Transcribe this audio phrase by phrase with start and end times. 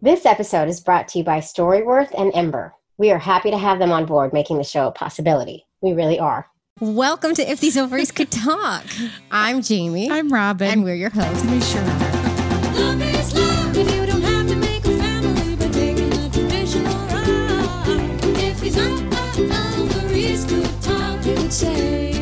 [0.00, 2.70] This episode is brought to you by Storyworth and EMBR.
[2.98, 5.66] We are happy to have them on board, making the show a possibility.
[5.80, 6.46] We really are.
[6.80, 8.84] Welcome to If These Ovaries Could Talk.
[9.32, 10.08] I'm Jamie.
[10.10, 10.68] I'm Robin.
[10.68, 11.44] and we're your hosts.
[11.46, 12.12] we sure are.
[12.74, 16.94] Love is love if you don't have to make a family by taking a traditional
[17.08, 18.24] route.
[18.38, 22.12] If these ovaries could talk, they would say.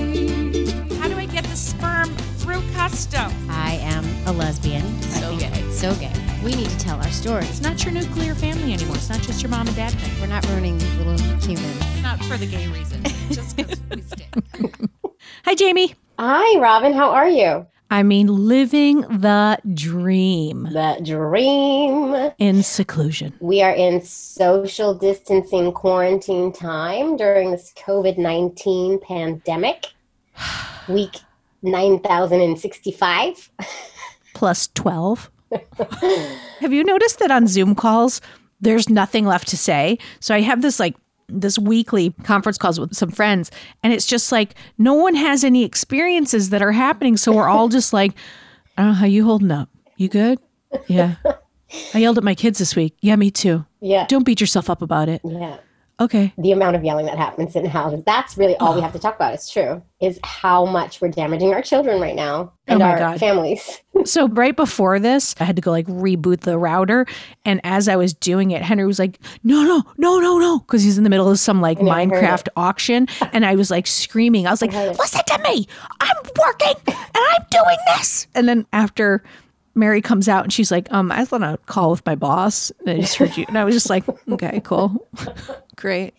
[0.99, 2.09] How do I get the sperm
[2.39, 3.31] through custom?
[3.51, 5.03] I am a lesbian.
[5.03, 5.71] So gay.
[5.73, 6.13] So gay.
[6.47, 7.51] We need to tell our stories.
[7.51, 8.95] It's not your nuclear family anymore.
[8.95, 10.21] It's not just your mom and dad thing.
[10.21, 12.03] We're not ruining these little humans.
[12.05, 13.03] Not for the gay reason.
[13.33, 14.89] just because we stink.
[15.45, 15.97] Hi, Jamie.
[16.21, 16.93] Hi, Robin.
[16.93, 17.67] How are you?
[17.91, 22.31] I mean, living the dream The dream.
[22.39, 23.33] in seclusion.
[23.41, 29.87] We are in social distancing quarantine time during this COVID 19 pandemic.
[30.89, 31.17] Week
[31.63, 33.51] 9065.
[34.33, 35.33] Plus 12.
[36.61, 38.21] have you noticed that on Zoom calls,
[38.61, 39.99] there's nothing left to say?
[40.21, 40.97] So I have this like,
[41.29, 43.51] this weekly conference calls with some friends,
[43.83, 47.17] and it's just like no one has any experiences that are happening.
[47.17, 48.13] So we're all just like,
[48.79, 49.69] oh, how you holding up?
[49.97, 50.39] You good?
[50.87, 51.17] Yeah.
[51.95, 52.97] I yelled at my kids this week.
[53.01, 53.67] Yeah, me too.
[53.81, 54.07] Yeah.
[54.07, 55.21] Don't beat yourself up about it.
[55.25, 55.59] Yeah.
[55.99, 56.33] Okay.
[56.37, 58.03] The amount of yelling that happens in houses.
[58.05, 59.33] That's really all we have to talk about.
[59.33, 59.83] It's true.
[59.99, 63.19] Is how much we're damaging our children right now and Oh my our God.
[63.21, 63.81] families.
[64.05, 67.07] So right before this, I had to go like reboot the router.
[67.47, 70.59] And as I was doing it, Henry was like, no, no, no, no, no.
[70.61, 73.09] Because he's in the middle of some like Minecraft auction.
[73.33, 74.47] And I was like screaming.
[74.47, 75.67] I was like, listen to me.
[76.01, 78.29] I'm working and I'm doing this.
[78.35, 79.25] And then after
[79.77, 82.73] Mary comes out and she's like, um, I was on a call with my boss.
[82.81, 83.45] And I just heard you.
[83.47, 85.07] And I was just like, okay, cool.
[85.77, 86.15] Great.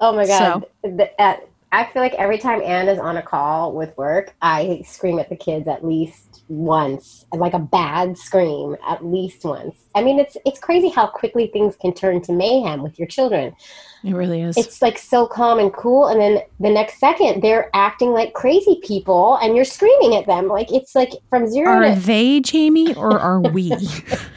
[0.00, 0.64] Oh my god!
[0.82, 4.82] The- at- I feel like every time Anne is on a call with work, I
[4.86, 9.74] scream at the kids at least once, like a bad scream, at least once.
[9.94, 13.56] I mean, it's it's crazy how quickly things can turn to mayhem with your children.
[14.04, 14.58] It really is.
[14.58, 18.80] It's like so calm and cool, and then the next second they're acting like crazy
[18.84, 20.48] people, and you're screaming at them.
[20.48, 23.72] Like it's like from zero are to they Jamie or are we?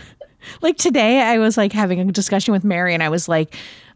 [0.62, 3.54] like today, I was like having a discussion with Mary, and I was like,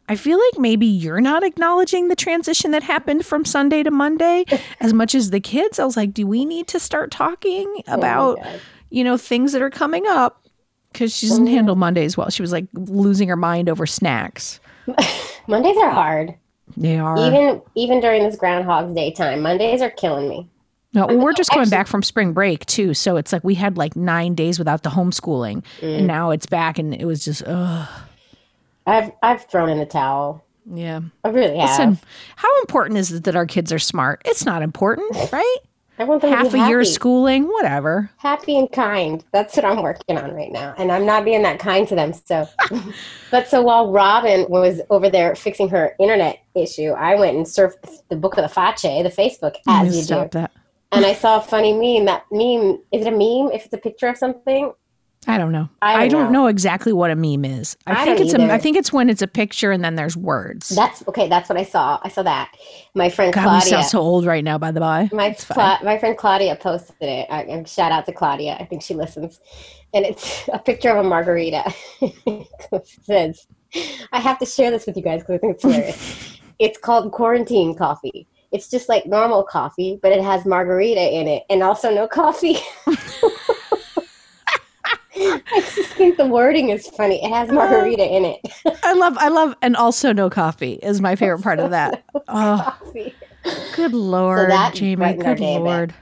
[0.10, 4.44] I feel like maybe you're not acknowledging the transition that happened from Sunday to Monday
[4.82, 5.78] as much as the kids.
[5.80, 8.60] I was like, do we need to start talking about, God.
[8.90, 10.44] you know, things that are coming up?
[10.92, 12.30] Because she doesn't handle Mondays well.
[12.32, 14.60] She was like losing her mind over snacks.
[15.48, 16.34] Mondays are hard.
[16.76, 17.18] They are.
[17.20, 20.50] Even even during this Groundhog's Day time, Mondays are killing me.
[20.94, 23.54] No, well, we're just coming actually- back from spring break too, so it's like we
[23.54, 25.98] had like nine days without the homeschooling, Mm.
[26.00, 27.88] and now it's back, and it was just, ugh,
[28.90, 30.44] I've I've thrown in the towel.
[30.72, 31.02] yeah.
[31.24, 31.70] I really have.
[31.70, 32.00] Listen,
[32.36, 34.22] how important is it that our kids are smart?
[34.26, 35.58] It's not important, right?
[35.98, 38.10] I want them Half a year of schooling, whatever.
[38.16, 39.22] happy and kind.
[39.34, 42.14] That's what I'm working on right now, and I'm not being that kind to them.
[42.14, 42.48] So,
[43.32, 48.08] but so while Robin was over there fixing her internet issue, I went and surfed
[48.08, 50.52] the book of the Fache, the Facebook, as you stop do, that.
[50.94, 52.06] and I saw a funny meme.
[52.06, 53.52] That meme is it a meme?
[53.54, 54.72] If it's a picture of something,
[55.28, 55.70] I don't know.
[55.82, 56.42] I I don't don't, know.
[56.44, 56.48] know.
[56.48, 57.76] exactly what a meme is.
[57.86, 58.54] I, I think it's a, either.
[58.54, 60.70] I think it's when it's a picture and then there's words.
[60.70, 61.28] that's okay.
[61.28, 62.00] That's what I saw.
[62.04, 62.56] I saw that.
[62.96, 63.70] My friend God, Claudia.
[63.70, 64.58] sound so old right now.
[64.58, 67.28] By the by, My Cla- my friend Claudia posted it.
[67.30, 68.56] I, and shout out to Claudia.
[68.60, 69.40] I think she listens.
[69.94, 71.74] And it's a picture of a margarita.
[72.02, 73.46] it says,
[74.14, 77.12] "I have to share this with you guys because I think it's hilarious." it's called
[77.12, 78.26] quarantine coffee.
[78.52, 82.58] It's just like normal coffee, but it has margarita in it, and also no coffee.
[85.52, 87.24] I just think the wording is funny.
[87.24, 88.40] It has margarita in it.
[88.84, 92.04] I love, I love, and also no coffee is my favorite part of that.
[92.28, 93.14] Oh, Coffee.
[93.76, 95.94] good lord, that Jamie, good lord.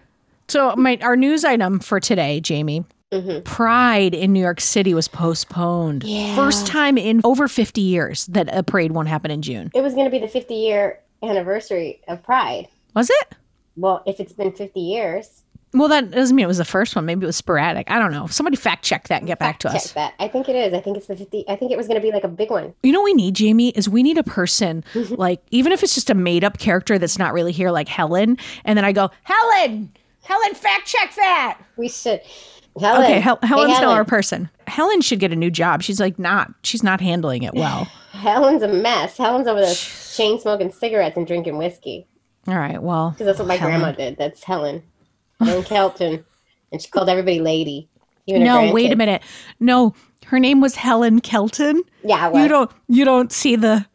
[0.47, 2.85] So my our news item for today, Jamie.
[3.11, 3.43] Mhm.
[3.45, 6.03] Pride in New York City was postponed.
[6.03, 6.35] Yeah.
[6.35, 9.71] First time in over 50 years that a parade won't happen in June.
[9.73, 12.67] It was going to be the 50 year anniversary of Pride.
[12.95, 13.35] Was it?
[13.77, 15.43] Well, if it's been 50 years,
[15.79, 17.05] Well, that doesn't mean it was the first one.
[17.05, 17.89] Maybe it was sporadic.
[17.91, 18.27] I don't know.
[18.27, 19.91] Somebody fact check that and get back to check us.
[19.93, 20.13] that.
[20.19, 20.73] I think it is.
[20.73, 21.45] I think it's the 50.
[21.47, 22.73] I think it was going to be like a big one.
[22.83, 25.95] You know what we need, Jamie, is we need a person, like, even if it's
[25.95, 28.37] just a made up character that's not really here, like Helen.
[28.65, 29.91] And then I go, Helen,
[30.23, 31.59] Helen, fact check that.
[31.77, 32.21] We should.
[32.79, 33.03] Helen.
[33.05, 33.97] Okay, Hel- Helen's now Helen.
[33.97, 34.49] our person.
[34.67, 35.81] Helen should get a new job.
[35.81, 37.85] She's like, not, she's not handling it well.
[38.11, 39.17] Helen's a mess.
[39.17, 42.05] Helen's over there chain smoking cigarettes and drinking whiskey.
[42.47, 43.79] All right, well, Because that's what my Helen.
[43.79, 44.17] grandma did.
[44.17, 44.83] That's Helen.
[45.39, 46.25] Helen Kelton.
[46.71, 47.89] And she called everybody lady.
[48.27, 49.21] No, wait a minute.
[49.59, 49.93] No,
[50.25, 51.83] her name was Helen Kelton.
[52.03, 53.85] Yeah, You don't, you don't see the,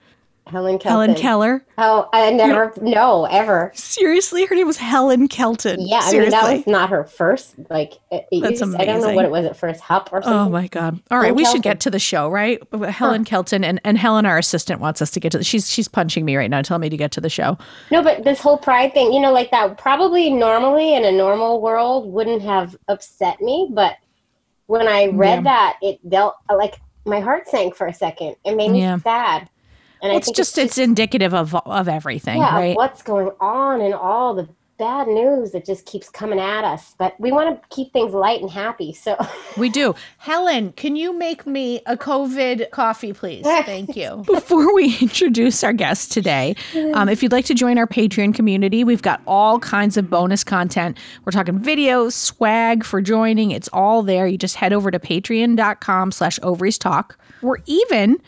[0.53, 1.09] Helen Kelton.
[1.11, 1.65] Helen Keller.
[1.79, 3.73] Oh, I never, no, ever.
[3.75, 5.81] Seriously, her name was Helen Kelton.
[5.81, 7.55] Yeah, I mean that was not her first.
[7.71, 9.81] Like, it, it That's used- I don't know what it was at first.
[9.81, 10.39] Hup or oh, something.
[10.39, 11.01] Oh my god!
[11.11, 12.61] All right, Helen we should get to the show, right?
[12.91, 15.39] Helen Kelton and, and Helen, our assistant, wants us to get to.
[15.39, 17.57] The, she's she's punching me right now, telling me to get to the show.
[17.91, 21.61] No, but this whole pride thing, you know, like that probably normally in a normal
[21.61, 23.97] world wouldn't have upset me, but
[24.67, 25.43] when I read Yeah.
[25.43, 28.37] that, it dealt like my heart sank for a second.
[28.45, 28.99] It made me Yeah.
[28.99, 29.49] sad.
[30.03, 32.77] And I it's think just it's indicative of of everything, yeah, right?
[32.77, 34.49] what's going on and all the
[34.83, 36.97] bad news that just keeps coming at us.
[36.99, 38.93] But we want to keep things light and happy.
[38.93, 39.17] So
[39.57, 39.95] We do.
[40.19, 43.45] Helen, can you make me a COVID coffee, please?
[43.65, 44.25] Thank you.
[44.27, 46.57] Before we introduce our guest today,
[46.95, 50.43] um, if you'd like to join our Patreon community, we've got all kinds of bonus
[50.43, 50.99] content.
[51.25, 53.53] We're talking videos, swag for joining.
[53.53, 54.27] It's all there.
[54.27, 57.17] You just head over to patreon.com slash ovaries talk.
[57.41, 58.21] We're even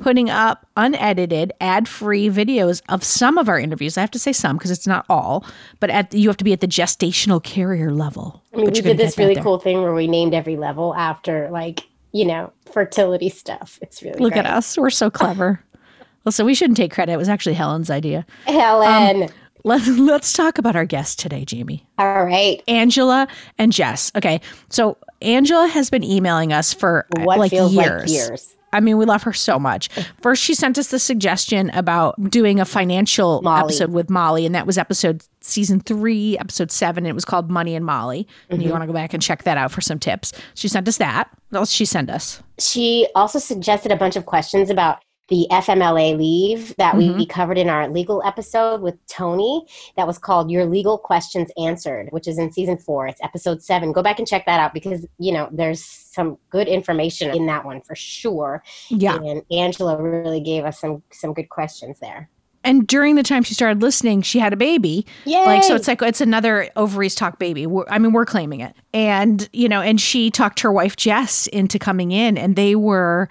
[0.00, 3.96] putting up unedited, ad-free videos of some of our interviews.
[3.96, 5.44] I have to say some because it's not all,
[5.80, 8.42] but at you have to be at the gestational carrier level.
[8.52, 11.82] I mean, we did this really cool thing where we named every level after like,
[12.12, 13.78] you know, fertility stuff.
[13.82, 14.46] It's really Look great.
[14.46, 14.76] at us.
[14.76, 15.62] We're so clever.
[16.24, 17.12] well, so we shouldn't take credit.
[17.12, 18.26] It was actually Helen's idea.
[18.46, 19.24] Helen.
[19.24, 19.28] Um,
[19.64, 21.86] Let, let's talk about our guest today, Jamie.
[21.96, 22.60] All right.
[22.66, 23.28] Angela
[23.58, 24.10] and Jess.
[24.16, 24.40] Okay.
[24.68, 28.00] So Angela has been emailing us for What like feels years.
[28.02, 28.54] like years.
[28.72, 29.88] I mean, we love her so much.
[30.20, 33.64] First, she sent us the suggestion about doing a financial Molly.
[33.64, 37.04] episode with Molly, and that was episode season three, episode seven.
[37.06, 38.26] It was called Money and Molly.
[38.48, 38.66] And Mm-hmm.
[38.66, 40.32] you want to go back and check that out for some tips.
[40.54, 41.28] She sent us that.
[41.50, 42.42] What else she sent us?
[42.58, 44.98] She also suggested a bunch of questions about
[45.32, 47.16] the FMLA leave that Mm-hmm.
[47.16, 49.64] we covered in our legal episode with Tony.
[49.96, 53.06] That was called Your Legal Questions Answered, which is in season four.
[53.06, 53.92] It's episode seven.
[53.92, 57.64] Go back and check that out because, you know, there's some good information in that
[57.64, 58.62] one for sure.
[58.90, 59.16] Yeah.
[59.16, 62.28] And Angela really gave us some some good questions there.
[62.62, 65.06] And during the time she started listening, she had a baby.
[65.24, 65.44] Yeah.
[65.44, 67.66] Like so, it's like it's another ovaries talk baby.
[67.66, 71.46] We're, I mean, we're claiming it, and you know, and she talked her wife Jess
[71.46, 73.30] into coming in, and they were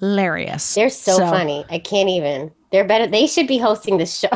[0.00, 0.74] hilarious.
[0.74, 1.64] They're so, funny.
[1.70, 2.52] I can't even.
[2.72, 3.06] They're better.
[3.06, 4.28] They should be hosting this show.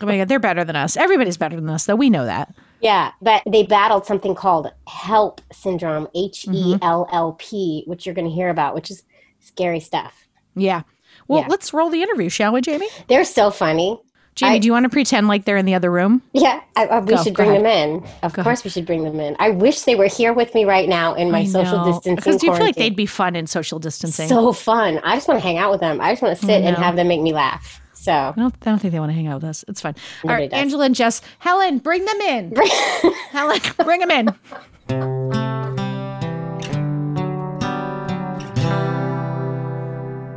[0.00, 0.96] Oh my god, they're better than us.
[0.96, 1.96] Everybody's better than us, though.
[1.96, 2.54] We know that.
[2.80, 8.14] Yeah, but they battled something called HELLP syndrome, H E L L P, which you're
[8.14, 9.02] going to hear about, which is
[9.40, 10.28] scary stuff.
[10.54, 10.82] Yeah.
[11.26, 11.46] Well, Yeah.
[11.48, 12.88] let's roll the interview, shall we, Jamie?
[13.08, 14.00] They're so funny.
[14.38, 16.22] Jamie, I- do you want to pretend like they're in the other room?
[16.32, 17.64] Yeah, I, I, we Go, should go bring ahead.
[17.64, 18.08] them in.
[18.22, 19.34] Of course, we should bring them in.
[19.40, 21.84] I wish they were here with me right now in my I social know.
[21.86, 24.28] distancing Because do you feel like they'd be fun in social distancing?
[24.28, 25.00] so fun.
[25.02, 26.00] I just want to hang out with them.
[26.00, 27.80] I just want to sit and have them make me laugh.
[27.94, 29.64] So I don't, I don't think they want to hang out with us.
[29.66, 29.96] It's fine.
[30.22, 30.60] All Nobody right, does.
[30.60, 31.20] Angela and Jess.
[31.40, 32.54] Helen, bring them in.
[33.32, 35.38] Helen, bring them in.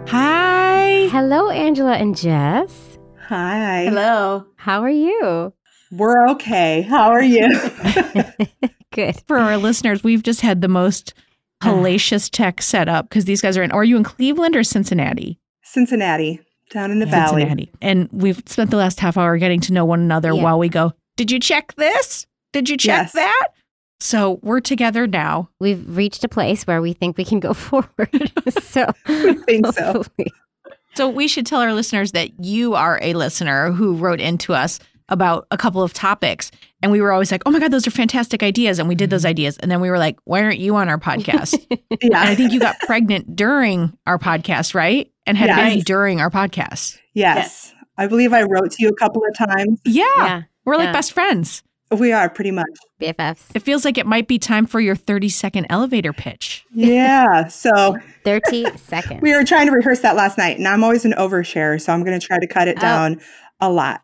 [0.07, 1.07] Hi.
[1.11, 2.90] Hello, Angela and Jess.
[3.31, 3.85] Hi.
[3.85, 4.45] Hello.
[4.57, 5.53] How are you?
[5.89, 6.81] We're okay.
[6.81, 7.47] How are you?
[8.91, 9.21] Good.
[9.25, 11.13] For our listeners, we've just had the most
[11.63, 13.71] hellacious tech set up because these guys are in.
[13.71, 15.39] Are you in Cleveland or Cincinnati?
[15.63, 16.41] Cincinnati,
[16.71, 17.43] down in the valley.
[17.43, 17.71] Cincinnati.
[17.81, 20.43] And we've spent the last half hour getting to know one another Yeah.
[20.43, 22.27] while we go, Did you check this?
[22.51, 23.11] Did you check Yes.
[23.13, 23.47] that?
[24.01, 25.47] So we're together now.
[25.57, 28.33] We've reached a place where we think we can go forward.
[28.61, 29.93] so I think so.
[29.93, 30.33] hopefully-
[30.95, 34.79] So we should tell our listeners that you are a listener who wrote into us
[35.09, 36.51] about a couple of topics.
[36.81, 38.79] And we were always like, oh my God, those are fantastic ideas.
[38.79, 39.29] And we did those mm-hmm.
[39.29, 39.57] ideas.
[39.57, 41.53] And then we were like, why aren't you on our podcast?
[42.01, 45.11] and I think you got pregnant during our podcast, right?
[45.27, 45.73] And had a Yes.
[45.73, 46.97] baby during our podcast.
[47.13, 47.73] Yes.
[47.97, 49.79] I believe I wrote to you a couple of times.
[49.85, 50.03] Yeah.
[50.17, 50.93] yeah, We're like Yeah.
[50.93, 51.61] best friends.
[51.91, 52.67] We are pretty much.
[53.01, 53.47] BFFs.
[53.53, 56.65] It feels like it might be time for your 30 second elevator pitch.
[56.73, 57.47] Yeah.
[57.47, 59.21] So 30 seconds.
[59.21, 62.03] we were trying to rehearse that last night, and I'm always an overshare, so I'm
[62.03, 62.81] going to try to cut it Oh.
[62.81, 63.21] down
[63.59, 64.01] a lot.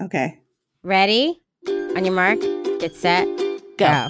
[0.00, 0.40] Okay.
[0.82, 1.40] Ready?
[1.68, 2.40] On your mark,
[2.80, 3.26] get set,
[3.78, 4.08] go.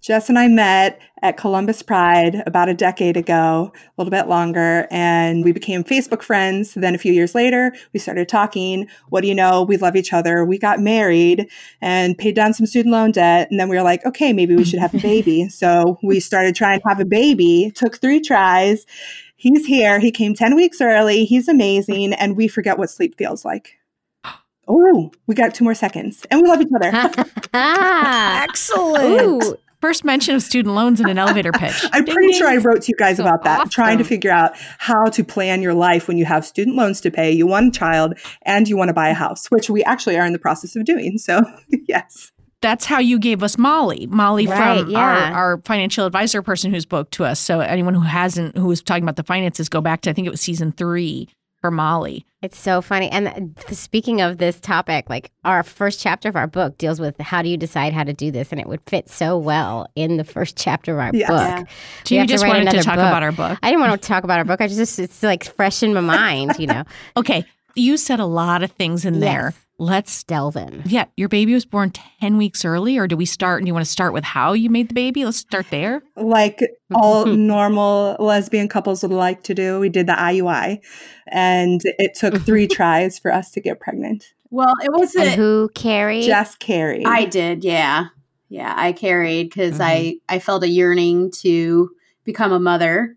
[0.00, 4.86] Jess and I met at Columbus Pride about a decade ago, a little bit longer,
[4.90, 6.74] and we became Facebook friends.
[6.74, 8.88] Then a few years later, we started talking.
[9.10, 9.62] What do you know?
[9.62, 10.44] We love each other.
[10.44, 11.48] We got married
[11.80, 13.48] and paid down some student loan debt.
[13.50, 15.48] And then we were like, okay, maybe we should have a baby.
[15.48, 18.84] so we started trying to have a baby, took three tries.
[19.36, 19.98] He's here.
[19.98, 21.24] He came 10 weeks early.
[21.24, 22.12] He's amazing.
[22.14, 23.78] And we forget what sleep feels like.
[24.68, 26.24] Oh, we got two more seconds.
[26.30, 26.90] And we love each other.
[27.52, 29.42] ah, Excellent.
[29.44, 29.56] Ooh.
[29.82, 31.84] First mention of student loans in an elevator pitch.
[31.92, 32.38] I'm Ding, pretty ding.
[32.38, 35.24] sure I wrote to you guys So about that, trying to figure out how to
[35.24, 38.68] plan your life when you have student loans to pay, you want a child, and
[38.68, 41.18] you want to buy a house, which we actually are in the process of doing.
[41.18, 41.40] So,
[41.88, 42.30] yes.
[42.60, 44.06] That's how you gave us Molly.
[44.06, 45.00] Molly Right, from yeah.
[45.00, 47.40] our, our financial advisor person who spoke to us.
[47.40, 50.28] So anyone who hasn't, who was talking about the finances, go back to, I think
[50.28, 51.28] it was season three
[51.62, 52.26] for Molly.
[52.42, 53.08] It's so funny.
[53.10, 57.18] And th- speaking of this topic, like our first chapter of our book deals with
[57.20, 60.16] how do you decide how to do this, and it would fit so well in
[60.18, 61.28] the first chapter of our Yes.
[61.30, 61.38] book.
[61.38, 61.58] Yeah.
[61.60, 61.64] We
[62.04, 63.06] Do you have to just write wanted to talk book.
[63.06, 63.58] about our book?
[63.62, 64.60] I didn't want to talk about our book.
[64.60, 66.82] I just it's like fresh in my mind, you know.
[67.16, 67.44] Okay,
[67.76, 69.54] you said a lot of things in there.
[69.82, 69.88] Yes.
[69.92, 70.82] Let's Delve in.
[70.86, 73.60] Yeah, your baby was born 10 weeks early, or do we start?
[73.60, 75.24] And you want to start with how you made the baby?
[75.24, 76.02] Let's start there.
[76.16, 76.60] like
[76.94, 79.80] all normal lesbian couples would like to do.
[79.80, 80.78] We did the IUI,
[81.28, 84.32] and it took three tries for us to get pregnant.
[84.50, 86.24] Well, it was And a, who carried?
[86.24, 87.06] Jess carried.
[87.06, 88.06] I did, yeah,
[88.48, 88.74] yeah.
[88.76, 90.34] I carried because I Mm-hmm.
[90.34, 91.90] I felt a yearning to
[92.24, 93.16] become a mother.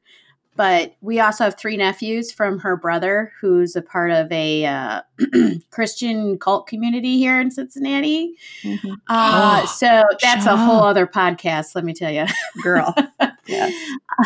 [0.56, 5.02] But we also have three nephews from her brother, who's a part of a uh,
[5.72, 8.34] Christian cult community here in Cincinnati.
[8.64, 8.94] Mhm.
[9.10, 10.86] Uh, Oh, so that's shut a whole up.
[10.86, 11.76] other podcast.
[11.76, 12.26] Let me tell you.
[12.64, 12.94] girl.
[13.48, 13.74] yes.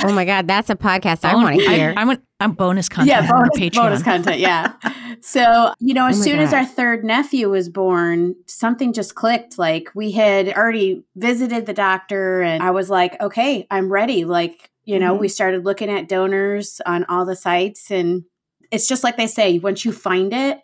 [0.04, 1.94] oh my God, that's a podcast I want to hear.
[1.98, 3.76] I, want I'm bonus content yeah, bonus, Patreon.
[3.76, 4.40] bonus content.
[4.40, 4.74] Yeah.
[5.22, 9.16] so, you know, as Oh my soon as our third nephew was born, something just
[9.16, 9.58] clicked.
[9.58, 14.26] Like we had already visited the doctor, and I was like, okay, I'm ready.
[14.26, 15.20] Like, you know, Mhm.
[15.20, 18.24] we started looking at donors on all the sites, and
[18.72, 20.60] it's just like they say once you find it,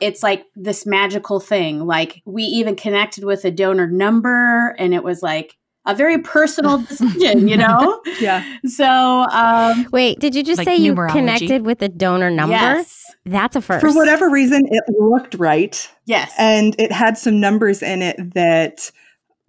[0.00, 1.86] it's like this magical thing.
[1.86, 6.78] Like we even connected with a donor number, and it was like, a very personal
[6.88, 8.00] decision, you know?
[8.20, 8.44] Yeah.
[8.66, 11.10] So, um, Wait, did you just Like say you numerology?
[11.12, 12.52] connected with a donor number?
[12.54, 13.02] yes.
[13.26, 13.84] That's a first.
[13.84, 15.90] For whatever reason, it looked right.
[16.04, 16.32] Yes.
[16.38, 18.92] And it had some numbers in it that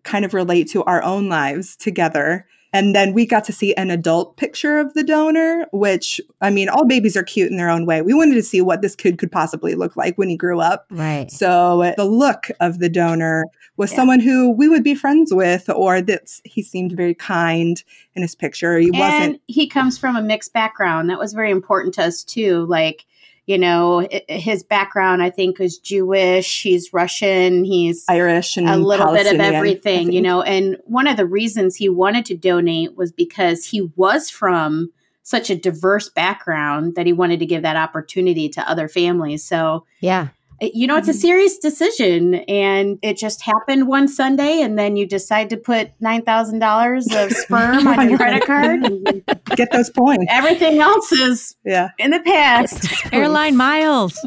[0.03, 2.47] kind of relate to our own lives together.
[2.73, 6.69] And then we got to see an adult picture of the donor, which, I mean,
[6.69, 8.01] all babies are cute in their own way.
[8.01, 10.87] We wanted to see what this kid could possibly look like when he grew up.
[10.89, 11.31] Right.
[11.31, 13.45] So the look of the donor
[13.77, 13.97] was Yeah.
[13.97, 17.83] someone who we would be friends with, or that he seemed very kind
[18.15, 18.77] in his picture.
[18.79, 22.65] He wasn't he comes from a mixed background that was very important to us too
[22.65, 23.05] like
[23.45, 29.13] you know his background i think is jewish he's russian he's Irish and a little
[29.13, 33.11] bit of everything you know and one of the reasons he wanted to donate was
[33.11, 34.91] because he was from
[35.23, 39.85] such a diverse background that he wanted to give that opportunity to other families so
[39.99, 40.29] Yeah.
[40.61, 41.15] It- you know it's a Mhm.
[41.21, 47.05] serious decision and it just happened one sunday and then you decide to put $9000
[47.15, 49.23] of sperm on your credit card and
[49.55, 50.25] Get those points.
[50.29, 51.89] everything else is Yeah.
[51.99, 54.25] in the past Airline miles.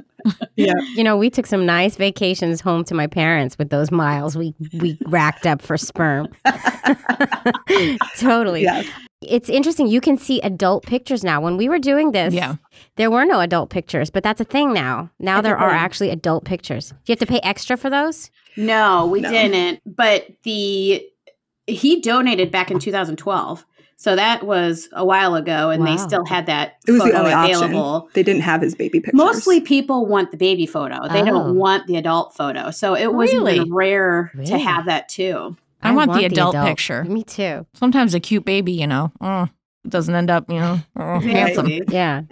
[0.56, 0.72] Yeah.
[0.96, 4.54] You know, we took some nice vacations home to my parents with those miles we
[4.80, 6.26] we racked up for sperm.
[8.16, 8.62] totally.
[8.64, 8.82] Yeah.
[9.28, 9.86] It's interesting.
[9.86, 11.40] You can see adult pictures now.
[11.40, 12.54] When we were doing this, Yeah.
[12.96, 15.10] there were no adult pictures, but that's a thing now.
[15.18, 15.76] Now there are Right.
[15.80, 16.90] actually adult pictures.
[16.90, 18.30] Do you have to pay extra for those?
[18.58, 19.28] no we No.
[19.30, 21.04] didn't but the
[21.66, 23.66] he donated back in 2012
[23.96, 27.18] so that was a while ago and they still had that It was the photo
[27.18, 28.10] only available option.
[28.14, 29.18] They didn't have his baby pictures.
[29.18, 31.06] Mostly people want the baby photo.
[31.12, 31.24] They Oh.
[31.26, 32.70] don't want the adult photo.
[32.70, 33.56] So it was Really?
[33.56, 35.56] even rare to have that too.
[35.82, 37.04] I, want, the adult, picture.
[37.04, 37.66] Me too.
[37.74, 39.48] Sometimes a cute baby, you know, oh,
[39.88, 41.66] doesn't end up, you know, oh, handsome.
[41.88, 42.22] Yeah.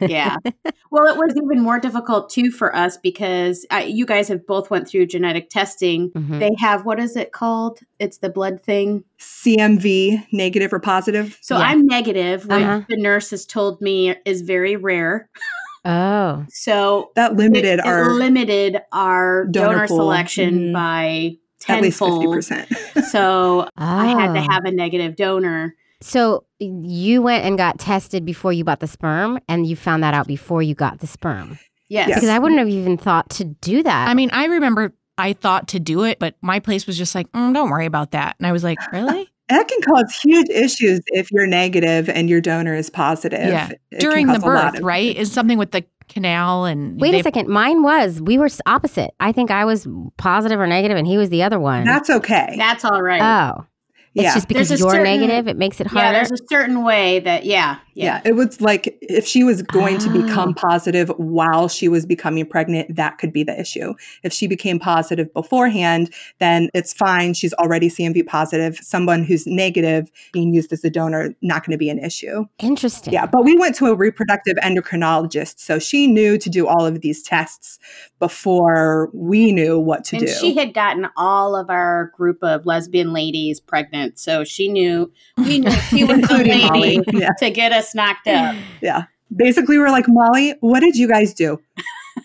[0.00, 0.36] yeah.
[0.90, 4.70] Well, it was even more difficult too for us because uh, you guys have both
[4.70, 6.10] went through genetic testing.
[6.12, 6.38] Mhm.
[6.38, 7.80] They have what is it called?
[7.98, 9.02] It's the blood thing.
[9.18, 11.36] CMV, negative or positive.
[11.40, 11.64] So Yeah.
[11.64, 12.82] I'm negative, which Uh-huh.
[12.88, 15.28] the nurse has told me is very rare.
[15.84, 16.46] Oh.
[16.48, 19.96] So That limited it, it our limited our donor donor, pool.
[19.98, 20.72] selection Mhm.
[20.72, 21.36] by
[21.68, 23.04] at least 50%.
[23.10, 24.46] So I had to Oh.
[24.50, 25.74] have a negative donor.
[26.00, 30.14] So you went and got tested before you bought the sperm, and you found that
[30.14, 31.58] out before you got the sperm.
[31.88, 32.08] Yes.
[32.08, 32.16] Yes.
[32.18, 34.08] Because I wouldn't have even thought to do that.
[34.08, 37.30] I mean, I remember I thought to do it, but my place was just like,
[37.32, 38.36] mm, don't worry about that.
[38.38, 39.28] And I was like, really?
[39.50, 43.46] That can cause huge issues if you're negative and your donor is positive.
[43.46, 43.68] Yeah.
[43.90, 45.14] It During the cause a lot birth, right?
[45.14, 47.48] Is something with the canal and Wait they- a second.
[47.48, 48.20] Mine was.
[48.20, 49.10] We were opposite.
[49.20, 51.84] I think I was positive or negative, and he was the other one.
[51.84, 52.54] That's okay.
[52.56, 53.22] That's all right.
[53.22, 53.64] oh,
[54.14, 54.34] it's yeah.
[54.34, 56.06] just because There's a you're certain- negative, it makes it harder.
[56.06, 58.04] yeah, there's a certain way that yeah, yeah.
[58.04, 58.20] yeah.
[58.24, 60.22] It was like if she was going to Oh.
[60.22, 60.60] become ah.
[60.68, 63.94] positive while she was becoming pregnant, that could be the issue.
[64.22, 67.34] If she became positive beforehand, then it's fine.
[67.34, 68.76] She's already CMV positive.
[68.82, 72.44] Someone who's negative being used as a donor, not going to be an issue.
[72.60, 73.12] Interesting.
[73.12, 77.00] Yeah, but we went to a reproductive endocrinologist, so she knew to do all of
[77.00, 77.78] these tests
[78.24, 80.32] before we knew what to and do.
[80.32, 85.58] she had gotten all of our group of lesbian ladies pregnant, so she knew we
[85.58, 87.00] knew she was the Including lady Molly.
[87.12, 88.56] Yeah, to get us knocked up.
[88.80, 89.04] yeah.
[89.34, 91.60] Basically, we're like, Molly, what did you guys do?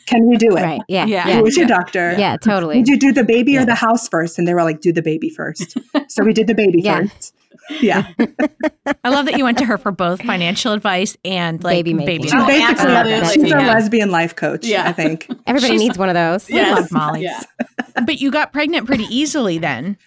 [0.06, 0.62] Can we do it?
[0.62, 0.82] Right.
[0.88, 1.06] Yeah.
[1.06, 1.28] Yeah.
[1.28, 1.36] Yeah.
[1.38, 2.14] Who was your doctor?
[2.18, 2.38] Yeah.
[2.38, 2.76] Totally.
[2.84, 3.64] Did you do the baby Yeah.
[3.64, 4.38] or the house first?
[4.38, 5.76] And they were like, do the baby first.
[6.10, 7.00] so we did the baby Yeah.
[7.08, 7.34] first.
[7.82, 8.08] Yeah.
[9.04, 12.06] I love that you went to her for both financial advice and like Baby baby.
[12.06, 12.24] making.
[12.26, 13.44] She's Oh, basically absolutely.
[13.44, 14.88] she's a lesbian life coach, Yeah.
[14.88, 15.28] I think.
[15.48, 16.48] Everybody She's- needs one of those.
[16.50, 17.24] We love Molly.
[17.24, 17.42] Yeah.
[18.06, 19.98] But you got pregnant pretty easily then.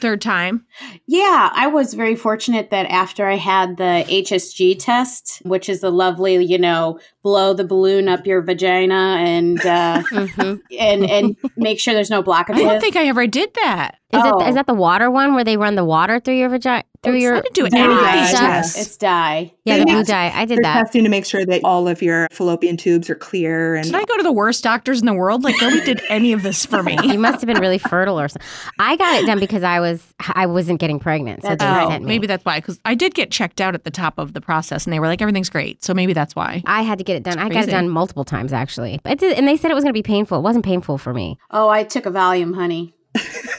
[0.00, 0.64] Third time.
[1.06, 5.90] Yeah, I was very fortunate that after I had the HSG test, which is the
[5.90, 10.60] lovely, you know, blow the balloon up your vagina and uh, Mhm.
[10.78, 12.54] and and make sure there's no blockage.
[12.54, 13.96] I don't think I ever did that.
[14.10, 14.40] Is Oh.
[14.40, 17.14] it is that the water one where they run the water through your vagina through
[17.14, 18.40] I your didn't do Blue any of dye these stuff.
[18.40, 18.80] tests.
[18.80, 19.52] it's dye.
[19.64, 20.32] yeah the blue dye?
[20.34, 20.74] I did They're that.
[20.84, 24.04] testing to make sure that all of your fallopian tubes are clear and Did I
[24.04, 25.44] go to the worst doctors in the world?
[25.44, 26.96] Like nobody did any of this for me.
[27.04, 28.48] You must have been really fertile or something.
[28.80, 30.02] I got it done because I was
[30.34, 31.88] I wasn't getting pregnant, so That's they right.
[31.88, 32.08] sent me.
[32.08, 32.58] maybe that's why.
[32.58, 35.06] Because I did get checked out at the top of the process, and they were
[35.06, 36.62] like, "Everything's great." So maybe that's why.
[36.66, 37.38] I had to get it done.
[37.38, 39.00] I got it done multiple times actually.
[39.04, 40.38] It did, and they said it was going to be painful.
[40.38, 41.38] It wasn't painful for me.
[41.50, 42.94] Oh, I took a Valium, honey,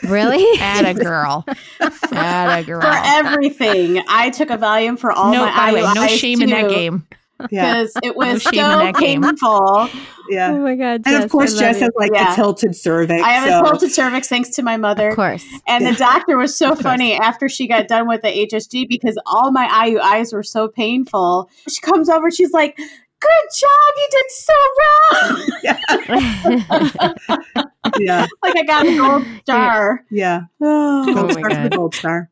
[0.04, 0.46] Really?
[0.62, 1.46] Add a girl.
[2.12, 2.82] Add a girl.
[2.82, 4.02] for everything.
[4.08, 6.70] I took a Valium for all no, my by way, no IUIs shame in that
[6.70, 7.08] too, game.
[7.52, 7.74] yeah.
[7.84, 9.22] because it was shame in so that game.
[9.22, 9.90] painful.
[10.30, 10.52] Yeah.
[10.52, 11.02] oh my god!
[11.06, 11.86] And of course Jess you.
[11.86, 12.34] has like Yeah.
[12.34, 13.24] a tilted cervix.
[13.24, 15.10] I have so- a tilted cervix thanks to my mother.
[15.10, 15.44] Of course.
[15.68, 19.52] And the doctor was so funny after she got done with the HSG because all
[19.52, 21.50] my IUIs were so painful.
[21.68, 22.80] She comes over, she's like,
[23.20, 25.38] Good job, you did so well.
[28.00, 28.28] Yeah.
[28.44, 30.06] like I got a gold star.
[30.12, 30.42] Yeah.
[30.62, 32.30] Oh, oh, Gold my star's the gold star.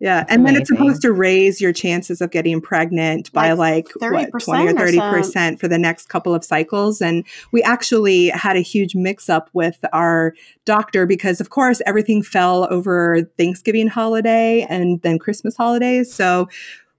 [0.00, 0.24] Yeah.
[0.28, 4.32] And then it's supposed to raise your chances of getting pregnant by like, Like what,
[4.32, 7.00] 30% 20 or or 30% for the next couple of cycles.
[7.00, 12.20] And we actually had a huge mix up with our doctor because, of course, everything
[12.20, 16.12] fell over Thanksgiving holiday and then Christmas holidays.
[16.12, 16.48] So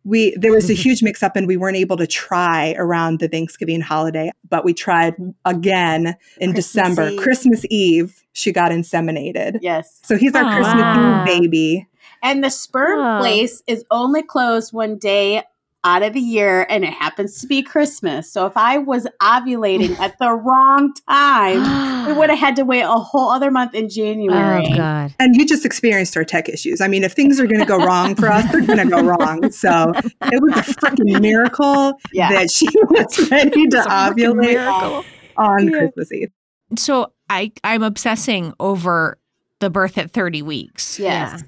[0.04, 3.28] we there was a huge mix up and we weren't able to try around the
[3.28, 7.10] Thanksgiving holiday, but we tried again in Christmas December.
[7.10, 7.20] Eve.
[7.20, 9.60] Christmas Eve, she got inseminated.
[9.62, 10.00] yes.
[10.04, 10.56] So he's our Aw.
[10.56, 11.88] Christmas Eve baby.
[12.22, 13.20] And the sperm Oh.
[13.20, 15.44] place is only closed one day
[15.86, 18.32] out of the year, and it happens to be Christmas.
[18.32, 22.82] So if I was ovulating at the wrong time, we would have had to wait
[22.84, 24.66] a whole other month in January.
[24.72, 25.14] Oh god.
[25.20, 26.80] And you just experienced our tech issues.
[26.82, 29.04] I mean, if things are going to go wrong for us, they're going to go
[29.04, 29.52] wrong.
[29.52, 29.92] So
[30.32, 32.32] it was a freaking miracle Yeah.
[32.32, 35.06] that she was ready to It's a freaking ovulate
[35.38, 35.80] on Yeah.
[35.80, 36.32] Christmas Eve.
[36.78, 39.20] So I I'm obsessing over
[39.60, 41.00] the birth at 30 weeks.
[41.00, 41.42] Yes.
[41.42, 41.48] Yeah.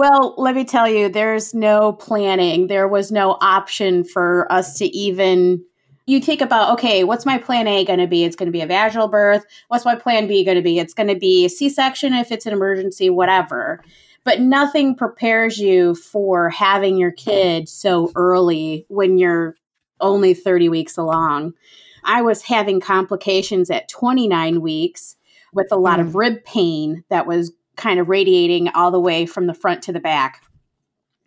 [0.00, 2.68] Well, let me tell you, there's no planning.
[2.68, 5.62] There was no option for us to even.
[6.06, 8.24] You think about, okay, what's my plan A going to be?
[8.24, 9.44] It's going to be a vaginal birth.
[9.68, 10.78] What's my plan B going to be?
[10.78, 13.84] It's going to be a C section if it's an emergency, whatever.
[14.24, 19.54] But nothing prepares you for having your kid so early when you're
[20.00, 21.52] only 30 weeks along.
[22.04, 25.16] I was having complications at 29 weeks
[25.52, 26.14] with a lot of mm.
[26.14, 30.00] rib pain that was kind of radiating all the way from the front to the
[30.00, 30.42] back.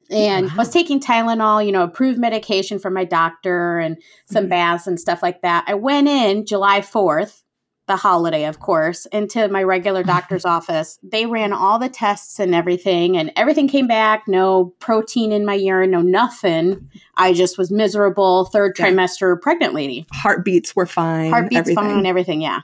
[0.09, 4.49] And was taking Tylenol, you know, approved medication from my doctor and some Mhm.
[4.49, 5.63] baths and stuff like that.
[5.67, 7.41] I went in July 4th,
[7.87, 10.99] the holiday, of course, into my regular doctor's office.
[11.01, 15.55] They ran all the tests and everything, and everything came back no protein in my
[15.55, 16.89] urine, no nothing.
[17.17, 18.89] I just was miserable, third Yeah.
[18.89, 21.31] trimester pregnant lady Heartbeats were fine.
[21.31, 21.75] heartbeats everything.
[21.95, 22.59] fine, everything, yeah.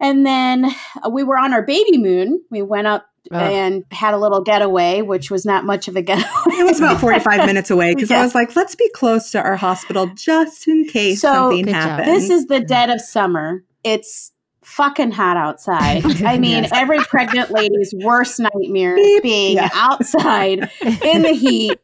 [0.00, 0.64] And then
[1.04, 2.42] uh, we were on our baby moon.
[2.50, 3.40] We went up Ugh.
[3.42, 6.56] and had a little getaway, which was not much of a getaway.
[6.58, 8.20] It was about 45 minutes away because Yeah.
[8.20, 11.72] I was like, let's be close to our hospital just in case So- something Good
[11.72, 11.82] job.
[11.82, 12.06] happens.
[12.28, 13.62] this is the dead of summer.
[13.84, 14.29] It's
[14.62, 16.04] fucking hot outside.
[16.22, 16.70] I mean, Yes.
[16.72, 19.22] every pregnant lady's worst nightmare Beep.
[19.22, 19.70] being Yeah.
[19.72, 20.70] outside
[21.02, 21.78] in the heat.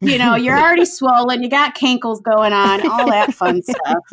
[0.00, 4.04] You know, you're already swollen, you got cankles going on, all that fun stuff.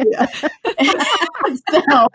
[1.69, 2.07] so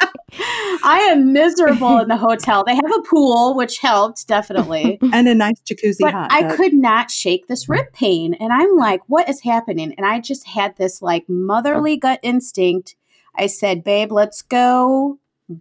[0.85, 2.65] I am miserable in the hotel.
[2.65, 4.99] They have a pool, which helped definitely.
[5.13, 8.35] and a nice jacuzzi but hot I could not shake this rib pain.
[8.35, 9.95] And I'm like, what is happening?
[9.97, 11.99] And I just had this like motherly oh.
[11.99, 12.97] gut instinct.
[13.37, 15.19] I said, babe, let's go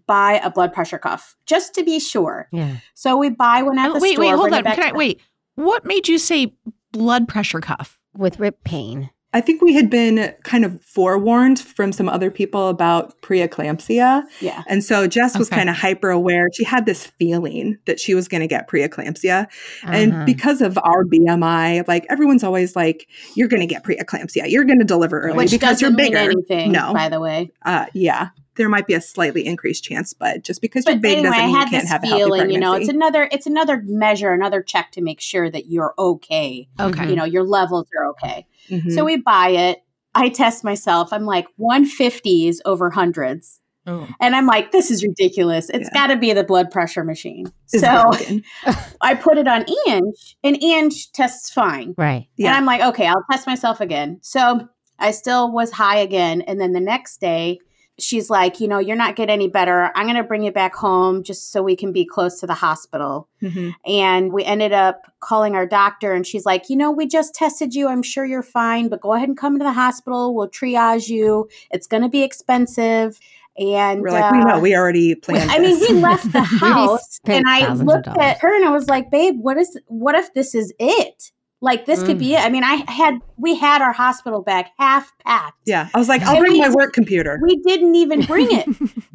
[0.07, 2.47] buy a blood pressure cuff just to be sure.
[2.51, 2.77] Yeah.
[2.93, 4.21] So we buy one at Oh, the wait, store.
[4.25, 4.63] wait, wait, hold on.
[4.63, 5.19] Can I wait?
[5.55, 6.53] What made you say
[6.91, 7.99] blood pressure cuff?
[8.15, 9.09] With rib pain.
[9.35, 14.23] I think we had been kind of forewarned from some other people about preeclampsia.
[14.41, 14.61] Yeah.
[14.67, 15.55] And so Jess was Okay.
[15.57, 16.49] kind of hyper aware.
[16.53, 19.47] She had this feeling that she was going to get preeclampsia.
[19.85, 20.25] And Uh-huh.
[20.25, 24.49] because of our BMI, like everyone's always like, you're going to get preeclampsia.
[24.51, 26.17] You're going to deliver early Which because you're mean bigger.
[26.17, 26.93] anything, No.
[26.93, 27.51] by the way.
[27.65, 28.29] Uh, yeah.
[28.55, 31.31] There might be a slightly increased chance, but just because you're But big anyway, I
[31.31, 33.47] doesn't mean you had can't this have a healthy feeling, you know, it's another it's
[33.47, 36.67] another measure, another check to make sure that you're okay.
[36.79, 37.09] Okay.
[37.09, 38.45] You know, your levels are okay.
[38.69, 38.91] Mhm.
[38.93, 39.79] So we buy it.
[40.15, 41.11] I test myself.
[41.11, 43.59] I'm like 150s over hundreds.
[43.85, 44.07] Oh.
[44.21, 45.69] And I'm like, this is ridiculous.
[45.69, 45.93] It's Yeah.
[45.93, 47.47] got to be the blood pressure machine.
[47.73, 48.11] Is so.
[49.01, 51.93] I put it on Ange, and Ange tests fine.
[51.97, 52.27] Right.
[52.37, 52.47] Yeah.
[52.49, 54.19] And I'm like, okay, I'll test myself again.
[54.21, 56.41] So I still was high again.
[56.43, 57.59] And then the next day,
[57.99, 59.91] she's like, you know, you're not getting any better.
[59.95, 62.53] I'm going to bring you back home just so we can be close to the
[62.53, 63.27] hospital.
[63.41, 63.75] Mhm.
[63.85, 67.75] And we ended up calling our doctor, and she's like, you know, we just tested
[67.75, 67.87] you.
[67.87, 70.33] I'm sure you're fine, but go ahead and come to the hospital.
[70.33, 71.49] We'll triage you.
[71.71, 73.19] It's going to be expensive.
[73.57, 75.51] And We're like, we know, uh, we already planned.
[75.51, 75.89] I mean, this.
[75.89, 79.57] we left the house and I looked at her and I was like, babe, what
[79.57, 81.31] is what if this is it?
[81.63, 82.19] Like this could Mm.
[82.19, 82.41] be it.
[82.41, 85.57] I mean, I had we had our hospital bag half packed.
[85.65, 87.39] yeah, I was like, I'll And bring we- my work computer.
[87.41, 88.67] We didn't even bring it.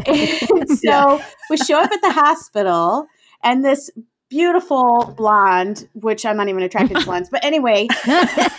[0.68, 1.24] So Yeah.
[1.50, 3.06] we show up at the hospital
[3.44, 3.90] and this
[4.30, 7.86] beautiful blonde, which I'm not even attracted to blondes, but anyway,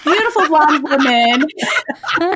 [0.03, 1.45] beautiful blonde woman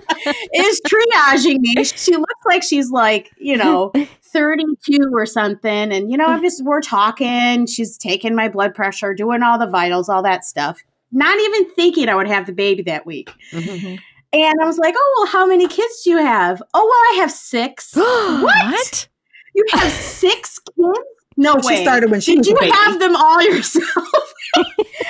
[0.54, 1.84] is triaging me.
[1.84, 3.92] She looks like she's like, you know,
[4.34, 5.92] 32 or something.
[5.92, 7.66] And, you know, I'm just, we're talking.
[7.68, 10.80] She's taking my blood pressure, doing all the vitals, all that stuff.
[11.14, 13.32] Not even thinking I would have the baby that week.
[13.52, 14.00] Mhm.
[14.34, 16.62] And I was like, oh, well, how many kids do you have?
[16.74, 17.92] Oh, well, I have six.
[17.96, 19.08] what?
[19.56, 21.00] You have six kids?
[21.38, 21.84] No She way.
[21.84, 22.72] started when she Did was you baby.
[22.72, 24.34] have them all yourself?
[24.56, 24.66] and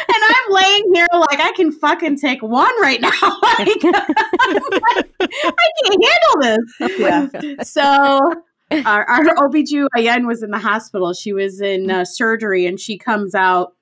[0.08, 3.10] I'm laying here like I can fucking take one right now.
[3.12, 7.00] like, I can't handle this.
[7.00, 7.64] Yeah.
[7.64, 7.82] So
[8.86, 11.14] our, our OBGYN was in the hospital.
[11.14, 13.74] She was in uh, surgery and she comes out.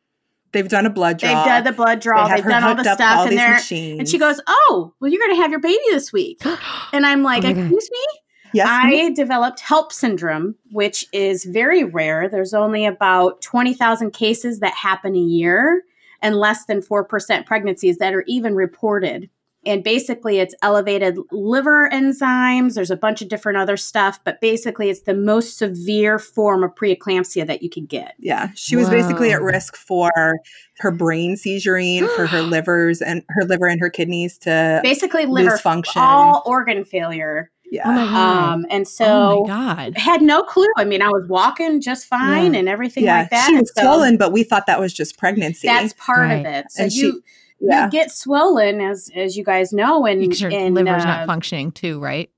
[0.52, 1.30] They've done a blood draw.
[1.30, 2.24] They've done the blood draw.
[2.26, 3.54] They have They've done all the stuff all in these there.
[3.54, 4.00] machines.
[4.00, 6.42] And she goes, Oh, well, you're going to have your baby this week.
[6.94, 7.62] And I'm like, Oh my God.
[7.62, 8.06] Excuse me?
[8.54, 12.28] yes, I developed HELLP syndrome, which is very rare.
[12.28, 15.84] There's only about 20,000 cases that happen a year
[16.22, 19.30] and less than 4% pregnancies that are even reported.
[19.64, 22.74] And basically, it's elevated liver enzymes.
[22.74, 26.74] There's a bunch of different other stuff, but basically, it's the most severe form of
[26.74, 28.16] preeclampsia that you can get.
[28.18, 30.12] Yeah, she was basically at risk for
[30.80, 35.46] her brain seizuring, for her livers and her liver and her kidneys to Basically, lose
[35.46, 36.02] liver function.
[36.02, 37.52] all organ failure.
[37.72, 37.84] yeah.
[37.88, 38.54] Oh my god.
[38.54, 39.98] Um, and oh so my god.
[39.98, 40.66] had no clue.
[40.78, 43.46] I mean, I was walking just fine and everything yeah, like that.
[43.48, 45.68] she And was so- swollen, but we thought that was just pregnancy.
[45.68, 46.66] That's part of it.
[46.72, 47.24] So And she- you
[47.62, 47.86] yeah.
[47.86, 51.28] you get swollen as as you guys know, and, Because your and liver's uh, not
[51.28, 52.30] functioning too, right?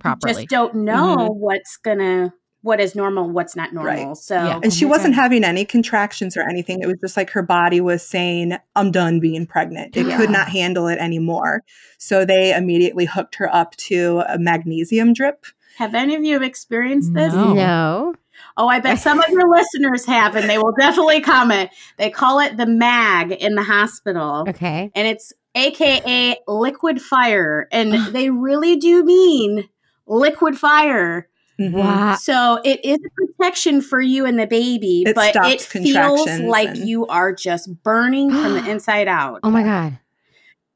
[0.00, 0.34] properly.
[0.34, 4.08] Just don't know what's gonna what is normal, what's not normal.
[4.08, 4.16] Right.
[4.16, 4.58] So Yeah.
[4.60, 6.80] and she my wasn't having any contractions or anything.
[6.82, 9.96] It was just like her body was saying, I'm done being pregnant.
[9.96, 10.16] It Yeah.
[10.16, 11.62] could not handle it anymore.
[11.98, 15.44] So they immediately hooked her up to a magnesium drip.
[15.76, 17.32] have any of you experienced this?
[17.34, 17.52] No.
[17.54, 18.14] No.
[18.58, 21.70] Oh, I bet some of your listeners have, and they will definitely comment.
[21.98, 24.44] They call it the MAG in the hospital.
[24.48, 24.90] Okay.
[24.94, 27.68] and it's AKA liquid fire.
[27.72, 29.68] And they really do mean
[30.06, 31.28] liquid fire.
[31.60, 31.72] Mhm.
[31.72, 32.14] Wow.
[32.16, 36.68] So it is a protection for you and the baby, It but it feels like
[36.70, 39.40] and- you are just burning from the inside out.
[39.42, 39.98] Oh my god.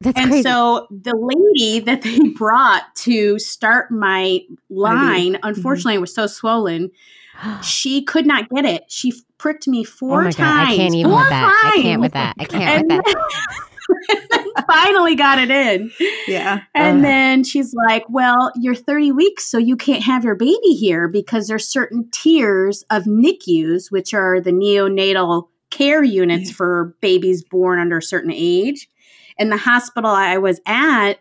[0.03, 0.43] That's and crazy.
[0.43, 4.41] so the lady that they brought to start my
[4.71, 5.47] line, Mm-hmm.
[5.47, 6.91] unfortunately, was so swollen,
[7.63, 8.85] she could not get it.
[8.89, 10.37] She pricked me oh four my times.
[10.37, 10.69] god.
[10.69, 11.63] I can't even four with that.
[11.75, 12.35] I can't with that.
[12.39, 14.63] I can't with that.
[14.67, 15.91] finally got it in.
[16.29, 16.61] Yeah.
[16.75, 17.03] And Ugh.
[17.03, 21.49] then she's like, Well, you're 30 weeks, so you can't have your baby here because
[21.49, 26.57] there's certain tiers of NICUs, which are the neonatal care units Yeah.
[26.57, 28.89] for babies born under a certain age.
[29.39, 31.15] And the hospital I was at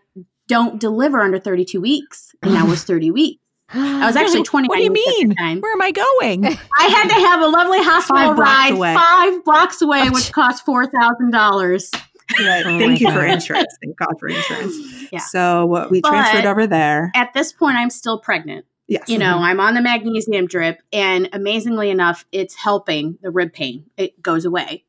[0.48, 2.34] don't deliver under 32 weeks.
[2.42, 3.42] And I was 30 weeks.
[3.74, 4.68] I was actually 20.
[4.70, 5.60] What do you weeks at the mean?
[5.62, 6.46] Where am I going?
[6.46, 8.94] I had to have a lovely hospital Five blocks ride away.
[8.96, 11.94] five blocks away, which cost $4,000.
[12.40, 12.64] Right.
[12.66, 13.76] Oh Thank you for insurance.
[13.84, 14.76] Thank God for insurance.
[15.12, 15.20] Yeah.
[15.22, 17.12] So uh, we But- transferred over there.
[17.16, 18.66] At this point, I'm still pregnant.
[18.88, 19.08] Yes.
[19.08, 23.86] you know, I'm on the magnesium drip, and amazingly enough, it's helping the rib pain.
[23.98, 24.84] It goes away.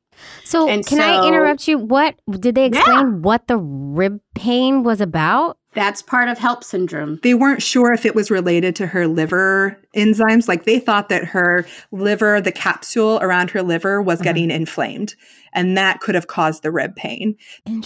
[0.45, 1.79] So And can I interrupt you?
[1.79, 5.57] What did they explain what the rib pain was about?
[5.73, 7.21] That's part of HELLP syndrome.
[7.23, 10.49] they weren't sure if it was related to her liver enzymes.
[10.49, 14.25] Like they thought that her liver, the capsule around her liver, was Uh-huh.
[14.25, 15.15] getting inflamed,
[15.53, 17.37] and that could have caused the rib pain.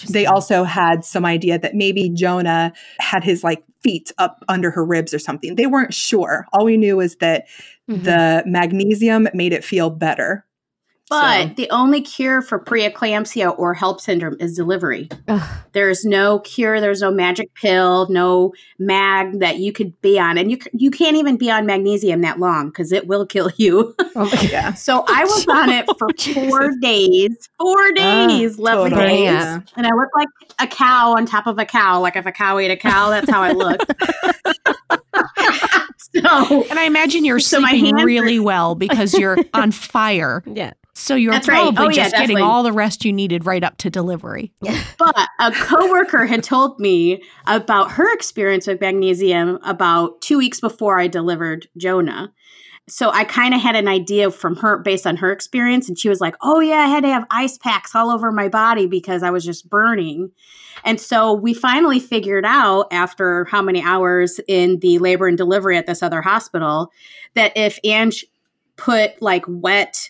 [0.09, 4.83] They also had some idea that maybe Jonah had his like feet up under her
[4.83, 5.55] ribs or something.
[5.55, 6.45] They weren't sure.
[6.53, 7.45] All we knew is that
[7.87, 8.03] Mm-hmm.
[8.03, 10.43] the magnesium made it feel better.
[11.07, 15.07] But So- the only cure for preeclampsia or HELLP syndrome is delivery.
[15.27, 15.49] Ugh.
[15.73, 16.81] There's no cure.
[16.81, 21.15] There's no magic pill, no mag that you could be on, and you you can't
[21.15, 23.95] even be on magnesium that long because it will kill you.
[24.17, 24.73] Oh my Yeah.
[24.73, 27.49] so I was on it for four days.
[27.59, 29.11] Four days, lovely totally.
[29.25, 29.43] Days.
[29.43, 29.63] up.
[29.75, 31.99] And I look like a cow on top of a cow.
[31.99, 33.81] Like if a cow ate a cow, that's how I look.
[35.97, 36.65] so no.
[36.69, 40.41] And I imagine you're So my sleeping hands really well because you're on fire.
[40.45, 40.71] Yeah.
[40.97, 41.59] So you're That's right.
[41.59, 44.53] Oh, probably Oh, yeah, just getting all the rest you needed right up to delivery.
[44.97, 50.97] But a coworker had told me about her experience with magnesium about two weeks before
[50.97, 52.31] I delivered Jonah.
[52.87, 55.89] So I kind of had an idea from her based on her experience.
[55.89, 58.47] And she was like, Oh, yeah, I had to have ice packs all over my
[58.47, 60.31] body because I was just burning.
[60.85, 65.77] And so we finally figured out after how many hours in the labor and delivery
[65.77, 66.91] at this other hospital
[67.33, 68.23] that if Ange
[68.77, 70.09] put like wet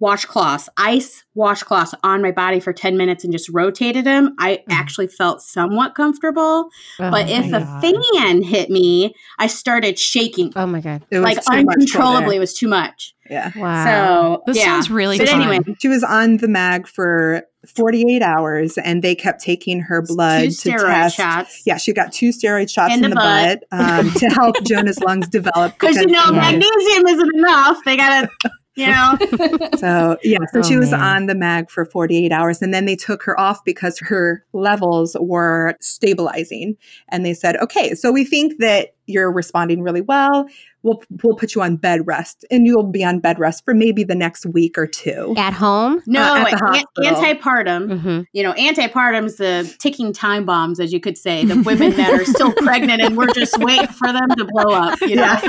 [0.00, 5.08] washcloths, ice washcloths on my body for 10 minutes and just rotated them, I actually
[5.08, 6.68] felt somewhat comfortable.
[6.98, 7.80] but if my a God.
[7.82, 10.52] fan hit me, I started shaking.
[10.56, 11.04] Oh my god.
[11.10, 13.14] It was Like too much for uncontrollably, it was too much.
[13.30, 13.50] Yeah.
[13.56, 13.84] Wow.
[13.84, 14.64] So This yeah.
[14.66, 15.40] sounds really But fun.
[15.42, 17.42] anyway, She was on the mag for
[17.74, 21.16] 48 hours and they kept taking her blood two to steroid test.
[21.16, 21.62] shots.
[21.64, 25.00] Yeah, she got two steroid shots In in, the the, butt, um, to help Jonah's
[25.00, 25.72] lungs develop.
[25.80, 27.78] Because you know, he had- magnesium isn't enough.
[27.86, 28.28] They gotta,
[28.76, 29.18] you know.
[29.76, 31.00] So yeah, so Oh, she was man.
[31.00, 35.16] on the mag for 48 hours and then they took her off because her levels
[35.20, 36.76] were stabilizing.
[37.08, 40.46] And they said, okay, so we think that you're responding really well.
[40.82, 44.04] We'll, we'll put you on bed rest and you'll be on bed rest for maybe
[44.04, 45.34] the next week or two.
[45.38, 46.02] At home?
[46.06, 47.14] No, at the an- hospital.
[47.14, 47.88] antepartum.
[47.88, 48.20] Mm-hmm.
[48.34, 51.44] You know, antepartum's the ticking time bombs, as you could say.
[51.44, 55.00] The women that are still pregnant and we're just waiting for them to blow up.
[55.00, 55.36] You know.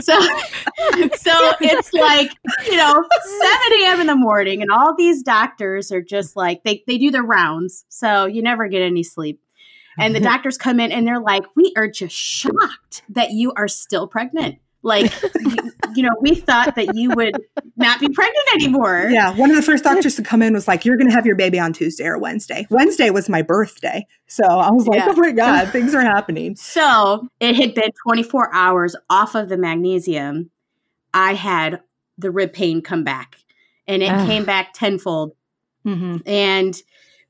[0.00, 0.18] so,
[1.16, 2.30] so it's like
[2.66, 3.04] you know,
[3.40, 4.00] seven a.m.
[4.00, 7.84] in the morning, and all these doctors are just like they they do their rounds,
[7.88, 9.40] so you never get any sleep.
[9.98, 13.68] And the doctors come in and they're like, "We are just shocked that you are
[13.68, 14.58] still pregnant.
[14.82, 17.36] Like, you, you know, we thought that you would
[17.76, 20.84] not be pregnant anymore." Yeah, one of the first doctors to come in was like,
[20.84, 24.44] "You're going to have your baby on Tuesday or Wednesday." Wednesday was my birthday, so
[24.44, 25.08] I was like, Yeah.
[25.10, 29.56] "Oh my god, things are happening." So it had been 24 hours off of the
[29.56, 30.50] magnesium.
[31.12, 31.80] I had
[32.16, 33.36] the rib pain come back,
[33.86, 34.26] and it Ugh.
[34.26, 35.32] came back tenfold.
[35.84, 36.80] hmm And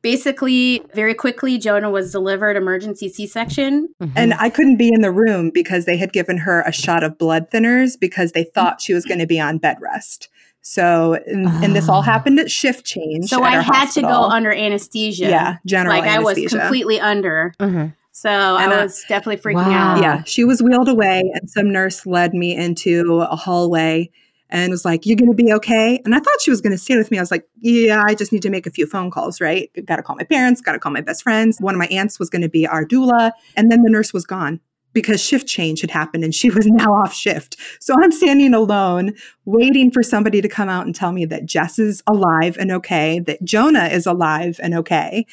[0.03, 3.89] basically, very quickly, Jonah was delivered emergency C section.
[4.17, 7.19] And I couldn't be in the room because they had given her a shot of
[7.19, 10.29] blood thinners because they thought she was going to be on bed rest.
[10.61, 12.03] So, and, and this all Ah.
[12.03, 13.29] happened at shift change.
[13.31, 15.29] So at I our had to go under anesthesia.
[15.29, 17.55] Yeah, general like I was completely under.
[17.59, 17.95] Mhm.
[18.13, 19.95] So I And I- was definitely freaking Wow.
[19.95, 20.03] out.
[20.03, 24.11] Yeah, she was wheeled away, and some nurse led me into a hallway
[24.51, 26.79] and was like, "You're going to be okay." And I thought she was going to
[26.79, 27.19] stay with me.
[27.19, 29.71] I was like, "Yeah, I just need to make a few phone calls, right?
[29.85, 32.19] Got to call my parents, got to call my best friends." One of my aunts
[32.19, 34.61] was going to be our doula, and then the nurse was gone
[34.93, 37.57] because shift change had happened and she was now off shift.
[37.81, 41.79] So I'm standing alone, waiting for somebody to come out and tell me that Jess
[41.79, 45.27] is alive and okay, that Jonah is alive and okay.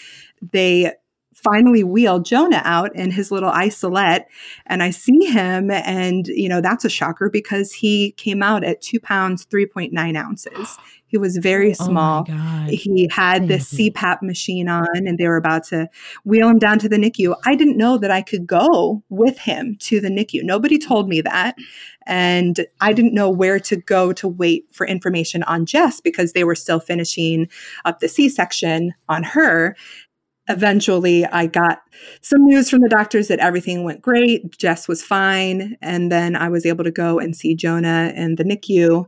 [0.52, 0.94] They
[1.46, 4.28] finally wheel Jonah out in his little isolette
[4.66, 8.82] and I see him and you know that's a shocker because he came out at
[8.82, 10.78] two pounds 3.9 ounces.
[11.08, 12.26] He was very small.
[12.28, 12.66] Oh.
[12.68, 15.88] He had this CPAP machine on and they were about to
[16.26, 17.36] wheel him down to the NICU.
[17.46, 20.44] I didn't know that I could go with him to the NICU.
[20.44, 21.56] Nobody told me that.
[22.08, 26.44] And I didn't know where to go to wait for information on Jess because they
[26.44, 27.48] were still finishing
[27.86, 29.76] up the C section on her.
[30.48, 31.82] Eventually, I got
[32.22, 34.58] some news from the doctors that everything went great.
[34.58, 35.76] Jess was fine.
[35.82, 39.08] And then I was able to go and see Jonah in the NICU.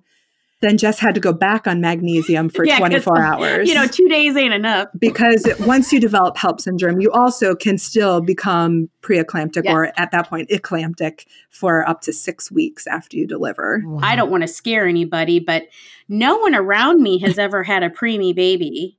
[0.59, 3.85] Then Jess had to go back on magnesium for Yeah, 'cause, 24 hours You know,
[3.85, 4.87] two days ain't enough.
[4.97, 9.73] because once you develop HELLP syndrome, you also can still become preeclamptic Yeah.
[9.73, 13.83] or at that point eclamptic for up to six weeks after you deliver.
[14.01, 15.67] I don't want to scare anybody, but
[16.09, 18.97] no one around me has ever had a preemie baby.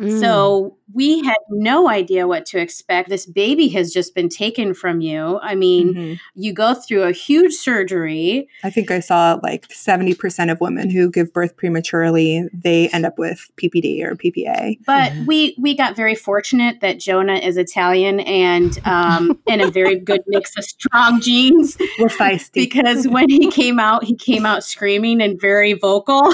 [0.00, 0.18] Mm.
[0.20, 3.08] So we had no idea what to expect.
[3.08, 5.38] This baby has just been taken from you.
[5.42, 6.18] I mean, Mhm.
[6.34, 8.48] you go through a huge surgery.
[8.62, 13.18] I think I saw like 70% of women who give birth prematurely, they end up
[13.18, 14.78] with PPD or PPA.
[14.86, 15.26] But Mhm.
[15.26, 20.20] we we got very fortunate that Jonah is Italian and um, and a very good
[20.28, 21.76] mix of strong genes.
[21.98, 22.54] We're feisty.
[22.54, 26.32] Because when he came out, he came out screaming and very vocal.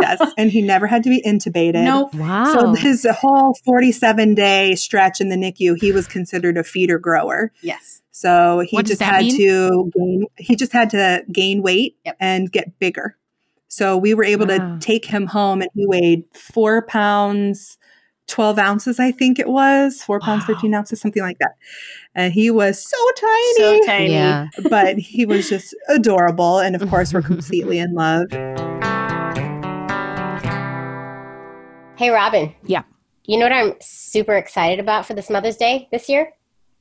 [0.00, 0.20] yes.
[0.38, 1.84] And he never had to be intubated.
[1.84, 2.14] nope.
[2.14, 2.44] Wow.
[2.52, 7.50] So his whole 47 day stretch in the NICU, he was considered a feeder grower.
[7.62, 8.00] Yes.
[8.12, 9.36] So he What just had mean?
[9.38, 12.16] to gain he just had to gain weight Yep.
[12.20, 13.16] and get bigger.
[13.66, 14.76] So we were able Wow.
[14.76, 17.76] to take him home and he weighed four pounds,
[18.28, 20.54] 12 ounces, I think it was, four pounds, Wow.
[20.54, 21.56] 13 ounces, something like that.
[22.14, 24.12] And he was so tiny, So tiny.
[24.12, 24.46] yeah.
[24.70, 26.60] but he was just adorable.
[26.60, 28.26] And of course, we're completely in love.
[31.96, 32.54] Hey, Robin.
[32.64, 32.82] Yeah.
[33.24, 36.32] You know what I'm super excited about for this Mother's Day this year?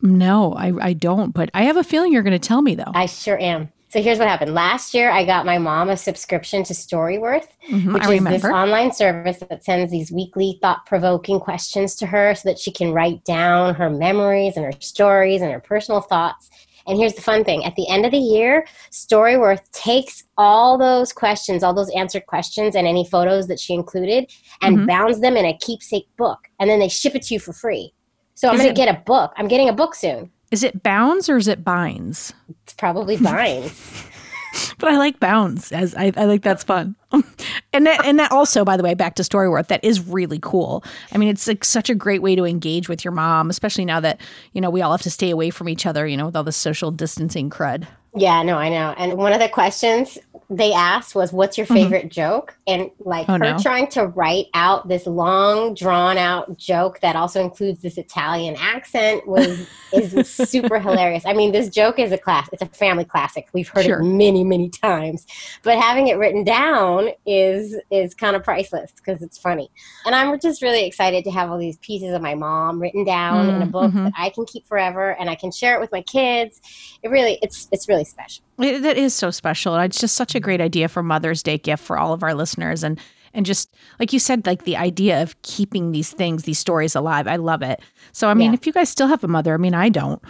[0.02, 2.92] No, I, I don't, but I have a feeling you're going to tell me though.
[2.94, 3.72] I sure am.
[3.90, 4.54] So here's what happened.
[4.54, 8.46] Last year, I got my mom a subscription to Storyworth, Mhm, which I is this
[8.46, 12.94] online service that sends these weekly thought provoking questions to her so that she can
[12.94, 16.50] write down her memories and her stories and her personal thoughts.
[16.88, 21.14] And here's the fun thing at the end of the year, Storyworth takes all those
[21.14, 24.88] questions, all those answered questions, and any photos that she included and Mhm.
[24.88, 26.40] bounds them in a keepsake book.
[26.60, 27.94] And then they ship it to you for free.
[28.34, 29.34] So I'm going to get a book.
[29.38, 30.32] I'm getting a book soon.
[30.52, 32.34] Is it bounds or is it binds?
[32.64, 33.72] It's probably Vines.
[34.78, 36.96] But I like bounds as I, I like that's fun.
[37.74, 40.84] and that and that also, by the way, back to Storyworth, that is really cool.
[41.12, 44.00] I mean, it's like such a great way to engage with your mom, especially now
[44.00, 44.20] that,
[44.54, 46.44] you know, we all have to stay away from each other, you know, with all
[46.44, 47.86] the social distancing crud.
[48.16, 48.94] Yeah, no, I know.
[48.98, 50.18] And one of the questions
[50.54, 53.58] they asked was, "What's your favorite joke?" And like Oh, her no.
[53.58, 59.26] trying to write out this long, drawn out joke that also includes this Italian accent
[59.26, 61.26] was is super hilarious.
[61.26, 62.50] I mean, this joke is a class.
[62.54, 63.48] It's a family classic.
[63.54, 64.00] We've heard Sure.
[64.02, 65.26] it many, many times,
[65.64, 69.70] but having it written down is is kind of priceless because it's funny.
[70.06, 73.50] And I'm just really excited to have all these pieces of my mom written down
[73.50, 74.04] in a Mm, book mhm.
[74.06, 76.60] that I can keep forever, and I can share it with my kids.
[77.04, 78.44] It really, it's it's really special.
[78.62, 79.76] It, that is so special.
[79.78, 82.84] It's just such a great idea for Mother's Day gift for all of our listeners,
[82.84, 83.00] and
[83.34, 87.28] and just like you said, like the idea of keeping these things, these stories alive.
[87.28, 87.80] I love it.
[88.12, 88.56] So I mean, Yeah.
[88.60, 90.22] if you guys still have a mother, I mean, I don't.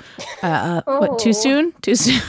[0.43, 1.19] Uh, uh, what?
[1.19, 1.33] Too Oh.
[1.33, 1.73] soon?
[1.81, 2.21] Too soon.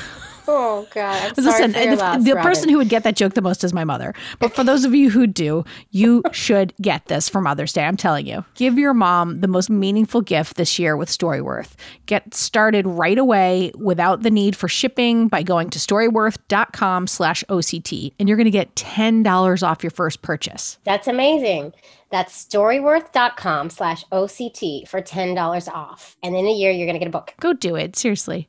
[0.49, 1.37] Oh God!
[1.39, 4.13] Listen, the, loss, the person who would get that joke the most is my mother.
[4.41, 7.85] But for those of you who do, you should get this for Mother's Day.
[7.85, 8.45] I'm telling you.
[8.55, 11.75] Give your mom the most meaningful gift this year with Storyworth.
[12.07, 18.13] Get started right away without the need for shipping by going to storyworth.com slash OCT.
[18.19, 20.79] And you're going to get $10 off your first purchase.
[20.85, 21.73] That's amazing.
[22.11, 26.17] That's storyworth.com slash OCT for $10 off.
[26.23, 27.35] And in a year, you're going to get a book.
[27.41, 27.97] Go do it.
[27.97, 28.49] Seriously.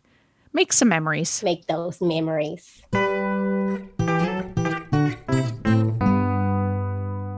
[0.54, 1.42] Make some memories.
[1.44, 2.84] Make those memories.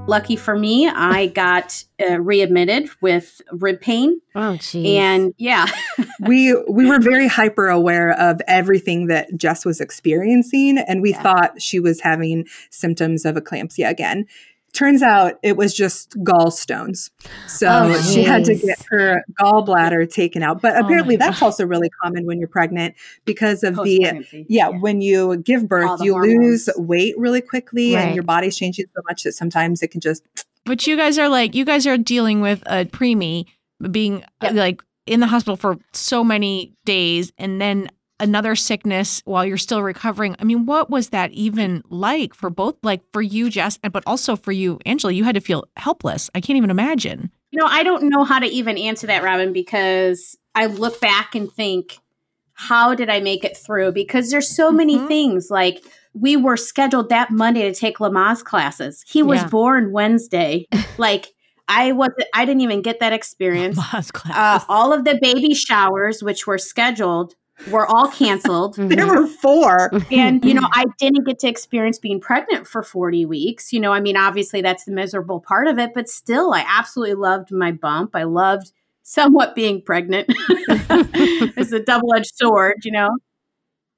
[0.07, 4.99] Lucky for me, I got uh, readmitted with rib pain, Oh, geez.
[4.99, 5.65] and yeah,
[6.19, 11.23] we we were very hyper aware of everything that Jess was experiencing, and we Yeah.
[11.23, 14.27] thought she was having symptoms of eclampsia again.
[14.75, 17.09] Turns out it was just gallstones.
[17.47, 20.61] So Oh, she had to get her gallbladder taken out.
[20.61, 21.45] But Oh, apparently that's God.
[21.47, 24.45] also really common when you're pregnant because of the post-pregnancy.
[24.49, 28.01] yeah, when you give birth, the you lose weight really quickly Right.
[28.05, 30.23] and your body's changing so much that sometimes it can just
[30.65, 33.45] But you guys are like, you guys are dealing with a preemie
[33.91, 34.53] being Yep.
[34.55, 39.81] like in the hospital for so many days and then another sickness while you're still
[39.83, 40.35] recovering.
[40.39, 44.03] I mean, what was that even like for both, like for you, Jess, and but
[44.07, 45.13] also for you, Angela?
[45.13, 46.29] You had to feel helpless.
[46.35, 47.29] I can't even imagine.
[47.51, 51.35] You know, I don't know how to even answer that, Robin, because I look back
[51.35, 51.97] and think,
[52.53, 53.91] how did I make it through?
[53.91, 55.07] Because there's so many Mhm.
[55.07, 55.49] things.
[55.49, 59.03] Like we were scheduled that Monday to take Lamaze classes.
[59.07, 59.49] He was Yeah.
[59.49, 60.65] born Wednesday.
[60.97, 61.27] like
[61.67, 63.75] I was, I didn't even get that experience.
[63.75, 67.35] Class, Uh, all of the baby showers, which were scheduled,
[67.69, 68.77] were all canceled.
[68.77, 68.95] Mhm.
[68.95, 69.91] there were four.
[70.11, 73.71] And, you know, I didn't get to experience being pregnant for 40 weeks.
[73.73, 77.15] You know, I mean, obviously that's the miserable part of it, but still, I absolutely
[77.15, 78.15] loved my bump.
[78.15, 78.71] I loved
[79.03, 80.27] somewhat being pregnant.
[80.29, 83.09] it's a double edged sword, you know?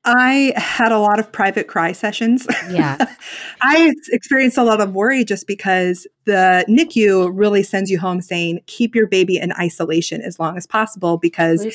[0.10, 2.48] I had a lot of private cry sessions.
[2.72, 2.96] Yeah.
[3.62, 8.60] I experienced a lot of worry just because the NICU really sends you home saying,
[8.68, 11.66] keep your baby in isolation as long as possible because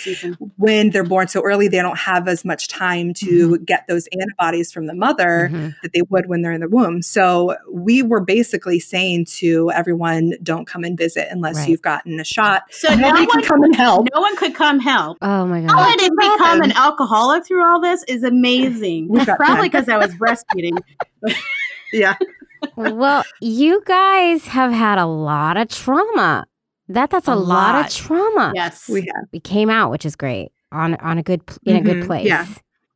[0.56, 4.70] when they're born so early, they don't have as much time to get those antibodies
[4.70, 5.74] from the mother Mhm.
[5.82, 7.00] that they would when they're in the womb.
[7.02, 11.68] So we were basically saying to everyone, don't come and visit unless Right.
[11.70, 12.64] you've gotten a shot.
[12.70, 14.08] So no one, can come and help.
[14.14, 15.16] no one could come help.
[15.22, 15.70] Oh, my God.
[15.78, 16.32] I didn't Robin.
[16.38, 19.08] become an alcoholic through all this is amazing.
[19.36, 20.78] Probably because I was breastfeeding.
[21.92, 22.14] Yeah.
[22.76, 26.46] well, you guys have had a lot of trauma.
[26.88, 27.74] That that's a, A lot.
[27.74, 27.84] lot.
[27.86, 28.52] of trauma.
[28.54, 28.88] Yes.
[28.88, 29.28] We have.
[29.30, 30.52] We came out, which is great.
[30.72, 32.26] On on a good pl- in a good Mhm, place.
[32.26, 32.46] yeah.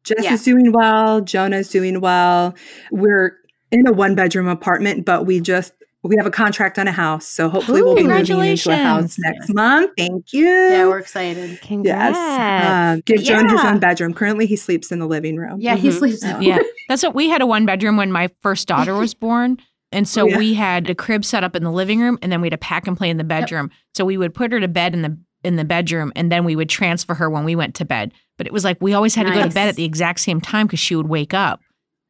[0.05, 0.33] Jess Yeah.
[0.33, 1.21] is doing well.
[1.21, 2.55] Jonah's doing well.
[2.91, 3.37] We're
[3.71, 5.73] in a one bedroom apartment, but we just
[6.07, 9.16] we have a contract on a house, so hopefully we'll be moving into a house
[9.19, 9.90] next month.
[9.97, 10.45] Thank you.
[10.47, 11.61] yeah, we're excited.
[11.61, 12.16] Congrats.
[12.16, 12.95] yes.
[12.97, 14.14] Um, give Jonah his own bedroom.
[14.14, 15.61] Currently, he sleeps in the living room.
[15.61, 15.99] Yeah, he Mhm.
[15.99, 16.23] sleeps.
[16.25, 16.40] Yeah.
[16.40, 16.59] yeah.
[16.88, 19.59] That's what we had a one bedroom when my first daughter was born.
[19.92, 20.38] And so Oh, yeah.
[20.38, 22.59] we had a crib set up in the living room and then we had a
[22.59, 23.70] pack and play in the bedroom.
[23.95, 26.57] So we would put her to bed in the in the bedroom and then we
[26.57, 28.12] would transfer her when we went to bed.
[28.37, 30.41] But it was like we always had to go to bed at the exact same
[30.41, 31.61] time because she would wake up.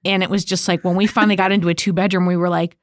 [0.07, 2.49] And it was just like when we finally got into a two bedroom, we were
[2.49, 2.77] like,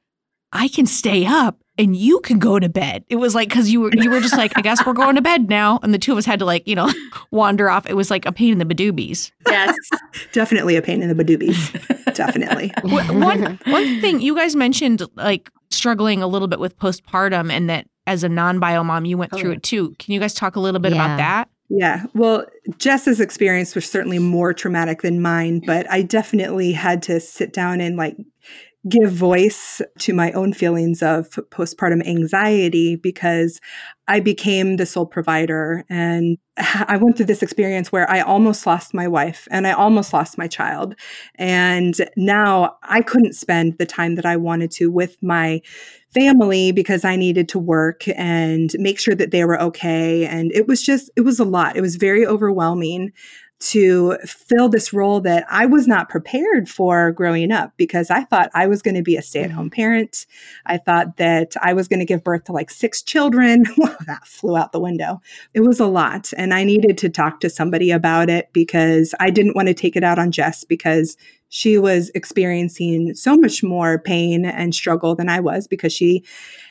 [0.54, 3.04] I can stay up and you can go to bed.
[3.08, 5.22] It was like because you were you were just like, I guess we're going to
[5.22, 6.90] bed now, and the two of us had to like you know
[7.32, 7.86] wander off.
[7.86, 9.32] It was like a pain in the badoobies.
[9.48, 9.76] Yes.
[10.32, 12.14] Definitely a pain in the badoobies.
[12.14, 12.72] Definitely.
[12.84, 17.86] One one thing you guys mentioned like struggling a little bit with postpartum, and that
[18.06, 19.56] as a non-bio mom, you went Oh, through yeah.
[19.56, 19.94] it too.
[19.98, 21.04] Can you guys talk a little bit Yeah.
[21.04, 21.48] about that?
[21.70, 22.04] Yeah.
[22.14, 22.44] Well,
[22.78, 27.80] Jess's experience was certainly more traumatic than mine, but I definitely had to sit down
[27.80, 28.16] and like
[28.88, 33.60] give voice to my own feelings of postpartum anxiety because
[34.06, 38.92] I became the sole provider and I went through this experience where I almost lost
[38.92, 40.94] my wife and I almost lost my child.
[41.36, 45.62] And now I couldn't spend the time that I wanted to with my
[46.12, 50.26] family because I needed to work and make sure that they were okay.
[50.26, 51.76] And it was just, it was a lot.
[51.76, 53.12] It was very overwhelming
[53.60, 58.50] to fill this role that I was not prepared for growing up because I thought
[58.52, 59.74] I was going to be a stay at home mm-hmm.
[59.74, 60.26] parent.
[60.66, 63.64] I thought that I was going to give birth to like six children.
[63.76, 65.20] Well, that flew out the window.
[65.52, 66.32] It was a lot.
[66.38, 69.96] And I needed to talk to somebody about it because I didn't want to take
[69.96, 71.16] it out on Jess because
[71.48, 76.24] she was experiencing so much more pain and struggle than I was because she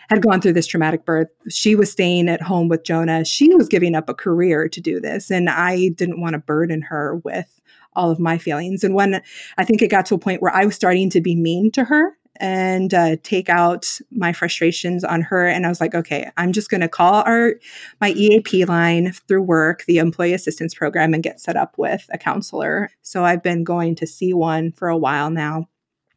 [0.10, 1.30] had gone through this traumatic birth.
[1.49, 3.26] She was staying at home with Jonah.
[3.26, 5.32] She was giving up a career to do this.
[5.32, 7.62] And I didn't want to burden her with
[7.95, 8.84] all of my feelings.
[8.84, 9.22] And when
[9.58, 11.84] I think it got to a point where I was starting to be mean to
[11.86, 16.51] her and uh, take out my frustrations on her, and I was like, okay, I'm
[16.51, 17.54] just going to call our
[18.01, 22.18] my EAP line through work, the Employee Assistance Program, and get set up with a
[22.18, 22.89] counselor.
[23.04, 25.70] So I've been going to see one for a while now,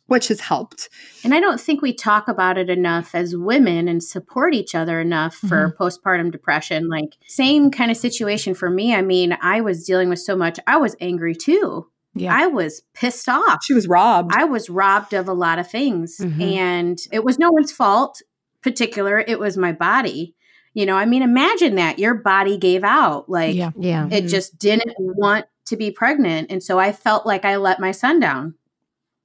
[0.07, 0.89] which has helped.
[1.25, 5.01] And I don't think we talk about it enough as women and support each other
[5.01, 6.89] enough for postpartum depression.
[6.89, 8.95] Like, same kind of situation for me.
[8.95, 10.59] I mean, I was dealing with so much.
[10.67, 11.89] I was angry too.
[12.15, 12.35] Yeah.
[12.35, 13.59] I was pissed off.
[13.65, 14.33] She was robbed.
[14.35, 16.17] I was robbed of a lot of things.
[16.19, 16.41] Mhm.
[16.57, 18.23] And it was no one's fault,
[18.63, 19.19] particular.
[19.27, 20.35] It was my body.
[20.73, 23.29] You know, I mean, imagine that your body gave out.
[23.29, 23.71] Like, yeah.
[23.79, 24.09] Yeah.
[24.11, 26.51] it just didn't want to be pregnant.
[26.51, 28.55] And so I felt like I let my son down.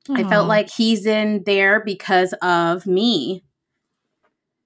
[0.10, 3.44] I felt like he's in there because of me.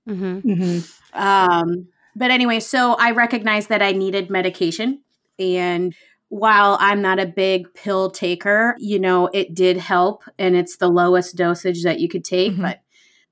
[0.08, 0.94] hmm Mhm.
[1.14, 5.02] Um, but anyway, so I recognized that I needed medication.
[5.38, 5.94] And
[6.30, 10.24] while I'm not a big pill taker, you know, it did help.
[10.40, 12.62] And it's the lowest dosage that you could take, Mhm.
[12.62, 12.82] but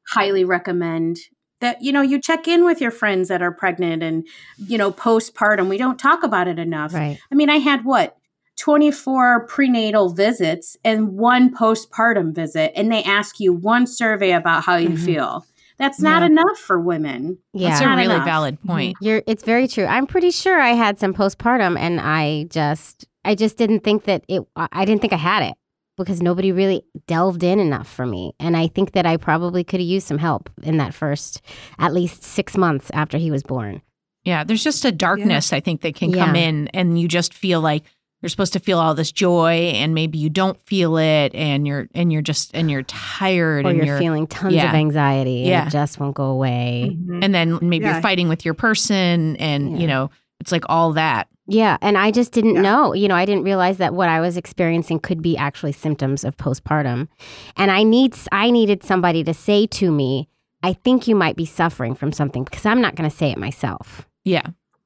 [0.10, 1.18] highly recommend
[1.62, 4.28] that, you know, you check in with your friends that are pregnant and,
[4.58, 5.70] you know, postpartum.
[5.70, 6.94] We don't talk about it enough.
[6.94, 7.18] Right.
[7.32, 8.18] I mean, I had what?
[8.58, 14.76] 24 prenatal visits and one postpartum visit, and they ask you one survey about how
[14.76, 15.06] you Mhm.
[15.06, 15.46] feel.
[15.78, 16.28] That's not Yeah.
[16.28, 17.40] enough for women.
[17.54, 17.70] Yeah.
[17.70, 18.26] That's a really enough.
[18.26, 18.96] valid point.
[19.02, 19.86] You're it's very true.
[19.86, 24.24] I'm pretty sure I had some postpartum and I just I just didn't think that
[24.28, 25.56] it I I didn't think I had it
[25.98, 28.34] because nobody really delved in enough for me.
[28.40, 31.42] And I think that I probably could have used some help in that first
[31.80, 33.82] at least 6 months after he was born.
[34.24, 37.60] Yeah, there's just a darkness I think that can come in, and you just feel
[37.62, 37.84] like
[38.24, 41.88] you're supposed to feel all this joy, and maybe you don't feel it, and you're
[41.94, 44.70] and you're just and you're tired, Or and you're, feeling tons yeah.
[44.70, 45.68] of anxiety and Yeah.
[45.68, 46.96] it just won't go away.
[46.98, 47.24] Mhm.
[47.24, 47.94] and then maybe Yeah.
[47.94, 49.78] you're fighting with your person, and Yeah.
[49.80, 50.10] you know
[50.40, 51.28] it's like all that.
[51.48, 52.62] Yeah, and I just didn't Yeah.
[52.62, 52.94] know.
[52.94, 56.38] You know, I didn't realize that what I was experiencing could be actually symptoms of
[56.38, 57.10] postpartum.
[57.58, 60.30] And I need I needed somebody to say to me,
[60.64, 63.38] "I think you might be suffering from something," because I'm not going to say it
[63.38, 64.08] myself.
[64.24, 64.44] Yeah,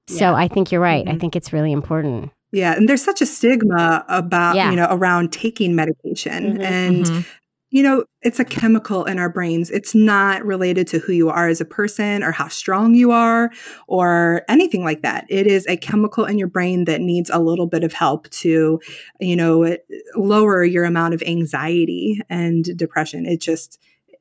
[0.10, 1.08] So I think you're right.
[1.08, 1.20] I Mhm.
[1.20, 2.32] think it's really important.
[2.52, 4.70] Yeah, and there's such a stigma about, Yeah.
[4.70, 6.58] you know, around taking medication.
[6.58, 6.64] Mhm.
[6.64, 7.26] And, Mhm.
[7.72, 9.70] you know, it's a chemical in our brains.
[9.70, 13.52] It's not related to who you are as a person or how strong you are
[13.88, 15.26] or anything like that.
[15.30, 18.80] It is a chemical in your brain that needs a little bit of help to,
[19.20, 19.76] you know,
[20.16, 23.26] lower your amount of anxiety and depression.
[23.26, 23.78] It just,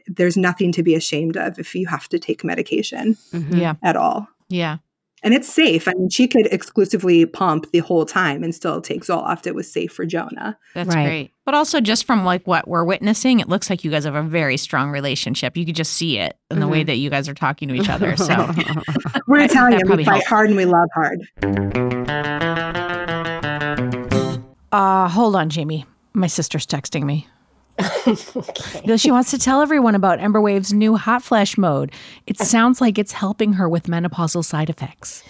[0.09, 3.59] there's nothing to be ashamed of if you have to take medication Mhm.
[3.61, 4.27] yeah, at all.
[4.49, 4.79] yeah.
[5.27, 5.89] And it's safe.
[5.89, 9.45] I mean, she could exclusively pump the whole time and still take Zoloft.
[9.49, 10.57] It was safe for Jonah.
[10.73, 11.05] That's Right.
[11.05, 11.33] great.
[11.45, 14.23] But also, just from like what we're witnessing, it looks like you guys have a
[14.23, 15.57] very strong relationship.
[15.57, 16.87] You could just see it in the way Mhm.
[16.87, 18.17] that you guys are talking to each other.
[18.17, 18.27] So,
[19.27, 19.81] We're That- Italian.
[19.97, 20.27] We fight helps.
[20.29, 21.21] hard and we love hard.
[24.73, 25.87] uh, hold on, Jamie.
[26.13, 27.27] My sister's texting me.
[27.79, 28.97] Okay.
[28.97, 31.93] She wants to tell everyone about Embr Wave's new hot flash mode.
[32.27, 35.23] It sounds like it's helping her with menopausal side effects.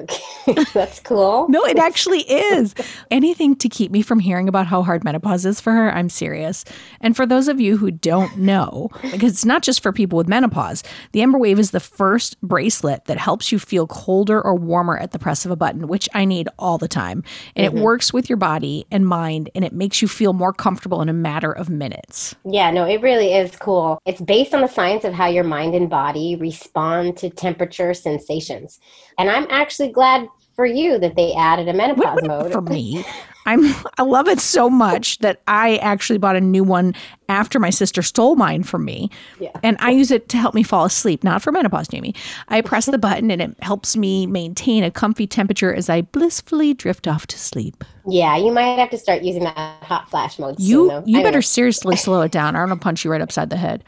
[0.00, 1.46] Okay, that's cool.
[1.48, 2.74] No, it actually is.
[3.10, 6.64] Anything to keep me from hearing about how hard menopause is for her, I'm serious.
[7.00, 10.28] And for those of you who don't know, because it's not just for people with
[10.28, 10.82] menopause,
[11.12, 15.12] the Embr Wave is the first bracelet that helps you feel colder or warmer at
[15.12, 17.22] the press of a button, which I need all the time.
[17.56, 17.82] And it mm-hmm.
[17.82, 21.14] works with your body and mind, and it makes you feel more comfortable in a
[21.14, 22.34] matter of minutes.
[22.44, 23.98] Yeah, no, it really is cool.
[24.06, 28.80] It's based on the science of how your mind and body respond to temperature sensations.
[29.20, 32.52] And I'm actually glad for you that they added a menopause mode.
[32.52, 33.04] for me.
[33.46, 36.94] I'm I love it so much that I actually bought a new one
[37.28, 39.10] after my sister stole mine from me.
[39.40, 39.50] Yeah.
[39.62, 42.14] And I use it to help me fall asleep, not for menopause, Jamie.
[42.48, 46.74] I press the button and it helps me maintain a comfy temperature as I blissfully
[46.74, 47.82] drift off to sleep.
[48.06, 51.02] Yeah, you might have to start using that hot flash mode You though.
[51.06, 51.42] you I better know.
[51.42, 52.56] seriously slow it down.
[52.56, 53.84] I'm gonna punch you right upside the head.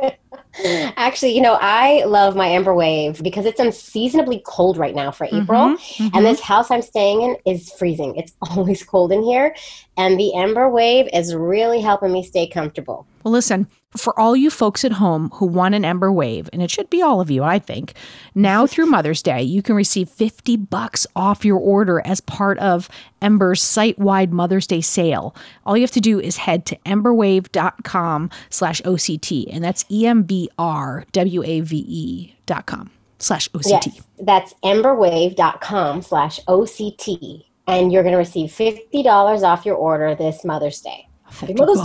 [0.96, 5.24] Actually, you know, I love my Embr Wave because it's unseasonably cold right now for
[5.24, 5.76] April.
[5.76, 6.16] Mm-hmm.
[6.16, 8.16] And this house I'm staying in is freezing.
[8.16, 9.54] It's always cold in here.
[9.96, 13.06] And the Embr Wave is really helping me stay comfortable.
[13.22, 16.70] Well, listen, for all you folks at home who want an Embr Wave, and it
[16.70, 17.94] should be all of you, I think,
[18.34, 22.88] now through Mother's Day, you can receive 50 bucks off your order as part of
[23.22, 25.34] Embr's site-wide Mother's Day sale.
[25.64, 31.84] All you have to do is head to embrwave.com slash OCT, and that's E E-M-B-R-W-A-V-E
[31.88, 33.86] E dot com slash OCT.
[33.86, 37.44] Yes, that's embrwave.com slash OCT.
[37.66, 41.08] And you're going to receive $50 off your order this Mother's Day.
[41.24, 41.82] Happy 50 Mother's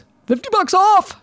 [0.00, 0.04] Day!
[0.26, 0.40] Bucks.
[0.40, 1.20] 50 bucks off.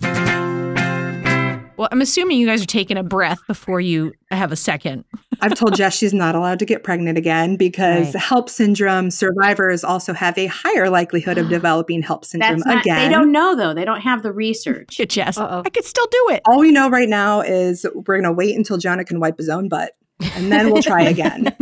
[1.78, 5.04] Well, I'm assuming you guys are taking a breath before you have a second.
[5.42, 8.24] I've told Jess she's not allowed to get pregnant again because Right.
[8.24, 13.10] HELLP syndrome survivors also have a higher likelihood of developing HELLP syndrome That's not, again.
[13.10, 13.74] they don't know though.
[13.74, 15.02] They don't have the research.
[15.10, 15.40] Jess.
[15.40, 15.64] Uh-oh.
[15.66, 16.42] I could still do it.
[16.46, 19.50] All we know right now is we're going to wait until Jonah can wipe his
[19.50, 19.94] own butt
[20.36, 21.44] and then we'll try again.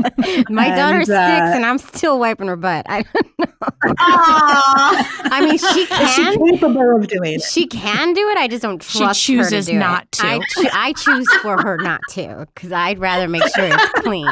[0.50, 2.86] My And, daughter's uh, six, and I'm still wiping her butt.
[2.90, 3.46] I don't know.
[4.00, 6.46] I mean, she Is she can.
[6.48, 7.42] capable of doing it?
[7.42, 8.38] She can do it.
[8.38, 10.12] I just don't She trust her chooses to do not it.
[10.14, 10.26] to.
[10.28, 14.28] I, choo- I choose for her not to because I'd rather make sure it's clean.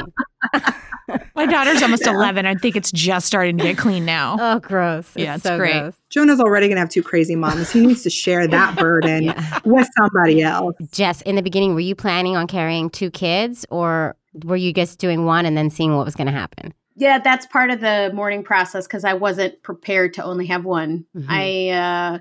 [1.36, 2.46] My daughter's almost 11.
[2.46, 4.38] I think it's just starting to get clean now.
[4.40, 5.10] Oh, gross!
[5.16, 5.74] Yeah, it's so great.
[5.80, 5.94] gross.
[6.10, 7.72] Jonah's already going to have two crazy moms.
[7.72, 9.60] He needs to share that burden Yeah.
[9.66, 10.76] with somebody else.
[10.92, 15.00] Jess, in the beginning, were you planning on carrying two kids, or were you just
[15.00, 16.74] doing one and then seeing what was going to happen?
[17.00, 21.06] yeah, that's part of the mourning process because I wasn't prepared to only have one.
[21.16, 21.26] Mhm.
[21.30, 22.20] I uh,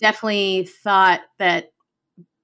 [0.00, 1.70] definitely thought that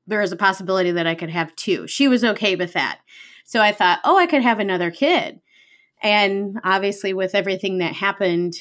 [0.07, 1.89] there was a possibility that I could have two.
[1.89, 3.01] She was okay with that.
[3.45, 5.41] So I thought, oh, I could have another kid.
[6.03, 8.55] And obviously, with everything that happened,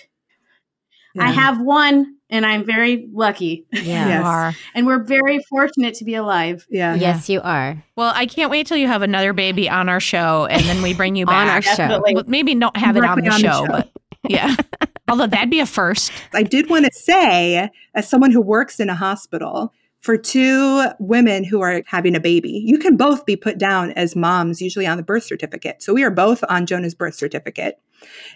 [1.20, 3.66] I have one and I'm very lucky.
[3.74, 3.82] Yeah.
[3.84, 4.20] Yes.
[4.22, 4.54] You are.
[4.76, 6.66] And we're very fortunate to be alive.
[6.70, 6.96] Yeah.
[6.96, 10.46] Yes, you are Well, I can't wait till you have another baby on our show
[10.46, 11.36] and then we bring you back.
[11.36, 11.76] on our back.
[11.76, 12.02] show.
[12.14, 13.72] Well, maybe not have it on Directly the, on the show, show.
[13.72, 13.92] but
[14.30, 14.56] yeah.
[15.10, 16.12] Although that'd be a first.
[16.34, 21.43] I did want to say, as someone who works in a hospital, for two women
[21.43, 24.97] who are having a baby, you can both be put down as moms, usually on
[24.97, 25.82] the birth certificate.
[25.84, 27.80] So we are both on Jonah's birth certificate.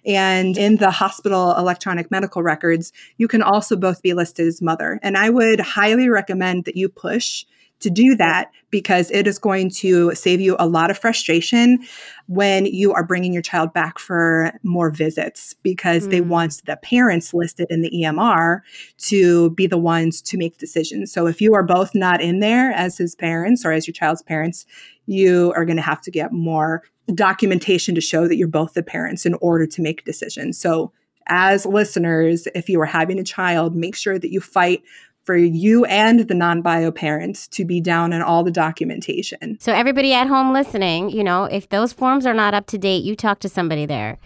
[0.06, 5.00] And in the hospital electronic medical records, you can also both be listed as mother.
[5.02, 7.46] And I would highly recommend that you push
[7.86, 11.78] to do that because it is going to save you a lot of frustration
[12.26, 16.28] when you are bringing your child back for more visits because they Mm.
[16.28, 18.64] want the parents listed in the EMR
[18.98, 21.12] to be the ones to make decisions.
[21.12, 24.24] So if you are both not in there as his parents or as your child's
[24.24, 24.66] parents,
[25.06, 26.82] you are going to have to get more
[27.14, 30.58] documentation to show that you're both the parents in order to make decisions.
[30.58, 30.92] So
[31.28, 34.84] as listeners, if you are having a child, make sure that you fight
[35.26, 39.58] for you and the non-bio parents to be down on all the documentation.
[39.60, 43.04] So everybody at home listening, you know, if those forms are not up to date,
[43.04, 44.18] you talk to somebody there.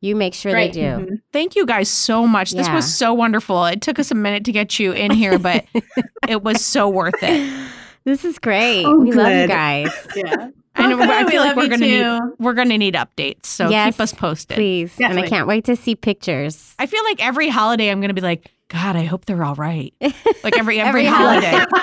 [0.00, 0.72] You make sure Right.
[0.72, 0.86] they do.
[1.06, 1.20] Mhm.
[1.32, 2.52] Thank you guys so much.
[2.52, 3.66] This was so wonderful.
[3.66, 5.64] It took us a minute to get you in here, but
[6.28, 7.68] it was so worth it.
[8.04, 8.84] This is great.
[8.84, 9.90] Oh, we love you guys.
[10.16, 10.48] Yeah.
[10.78, 12.20] And Okay, I we feel like we're gonna too.
[12.20, 13.46] need we're gonna need updates.
[13.46, 14.56] So Yes, keep us posted.
[14.56, 14.92] Please.
[15.00, 16.74] And I can't wait to see pictures.
[16.78, 19.94] I feel like every holiday I'm gonna be like, God, I hope they're all right.
[20.42, 21.64] Like every every, Every holiday.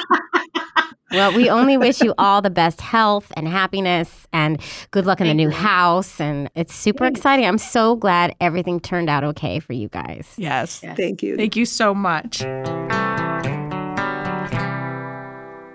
[1.12, 4.60] Well, we only wish you all the best health and happiness and
[4.90, 5.56] good luck in the new you.
[5.56, 6.20] house.
[6.20, 7.46] And it's super exciting.
[7.46, 10.34] I'm so glad everything turned out okay for you guys.
[10.38, 10.80] yes.
[10.82, 10.98] Yes.
[10.98, 11.38] Thank you.
[11.38, 12.40] Thank you so much.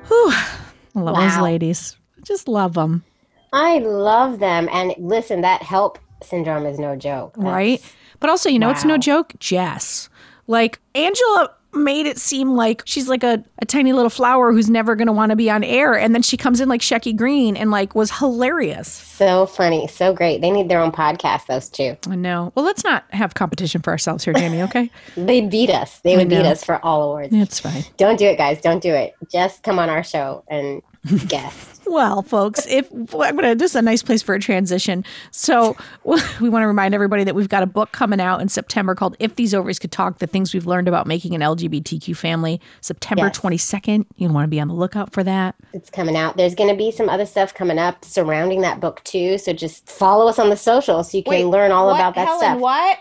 [0.09, 0.33] Whew.
[0.33, 1.97] I love those ladies.
[2.25, 3.05] Just love them.
[3.53, 4.69] I love them.
[4.73, 7.35] And listen, that HELLP syndrome is no joke.
[7.37, 7.95] That's- right?
[8.19, 10.09] But also, you know, it's no joke, Jess.
[10.49, 14.97] Like Angela made it seem like she's like a, a tiny little flower who's never
[14.97, 15.97] going to want to be on air.
[15.97, 18.89] And then she comes in like Shecky Greene and like was hilarious.
[18.89, 20.41] So funny, so great.
[20.41, 21.97] They need their own podcast, those two.
[22.09, 22.53] I know.
[22.55, 24.91] Well, let's not have competition for ourselves here, Jamie, okay?
[25.17, 26.01] They beat us.
[26.01, 27.35] They would beat us for all awards.
[27.35, 27.85] it's fine.
[27.99, 28.61] Don't do it, guys.
[28.61, 29.15] Don't do it.
[29.31, 30.81] Just come on our show and
[31.29, 31.79] guest.
[31.87, 35.05] Well, folks, if I'm gonna this is a nice place for a transition.
[35.31, 38.95] So we want to remind everybody that we've got a book coming out in September
[38.95, 42.61] called "If These Ovaries Could Talk: The Things We've Learned About Making an LGBTQ Family."
[42.83, 43.39] September Yes.
[43.39, 44.05] 22nd.
[44.17, 45.55] You want to be on the lookout for that.
[45.73, 46.37] It's coming out.
[46.37, 49.39] There's going to be some other stuff coming up surrounding that book too.
[49.39, 52.59] So just follow us on the social so you can learn all about that stuff.
[52.61, 52.99] What?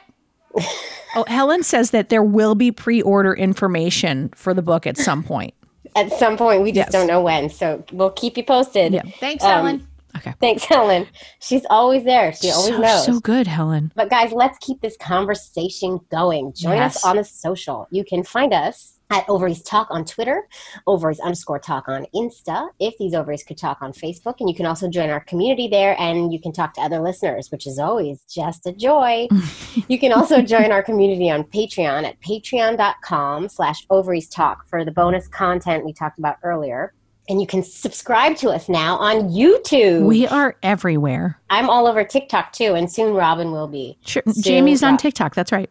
[1.16, 5.54] oh, Helen says that there will be pre-order information for the book at some point.
[5.98, 6.92] At some point, we just Yes.
[6.94, 7.50] don't know when.
[7.50, 8.94] So we'll keep you posted.
[8.94, 9.02] Yeah.
[9.20, 9.88] Thanks, Um, Helen.
[10.18, 10.34] Okay.
[10.40, 11.08] Thanks, Helen.
[11.40, 12.34] She's always there.
[12.34, 13.06] She always so, knows.
[13.06, 13.92] so good, Helen.
[13.96, 16.54] But guys, let's keep this conversation going.
[16.54, 16.98] Join Yes.
[16.98, 17.88] us on the social.
[17.92, 20.48] You can find us at Ovaries Talk on Twitter,
[20.86, 24.36] Ovaries underscore Talk on Insta, if these ovaries could talk on Facebook.
[24.40, 27.52] And you can also join our community there and you can talk to other listeners,
[27.52, 29.28] which is always just a joy.
[29.88, 34.92] you can also join our community on Patreon at patreon.com slash ovaries talk for the
[34.92, 36.94] bonus content we talked about earlier.
[37.30, 40.06] And you can subscribe to us now on YouTube.
[40.06, 41.38] We are everywhere.
[41.50, 43.98] I'm all over TikTok too, and soon Robin will be.
[44.06, 44.24] Sure.
[44.26, 45.36] Soon, Jamie's on TikTok.
[45.36, 45.70] That's right.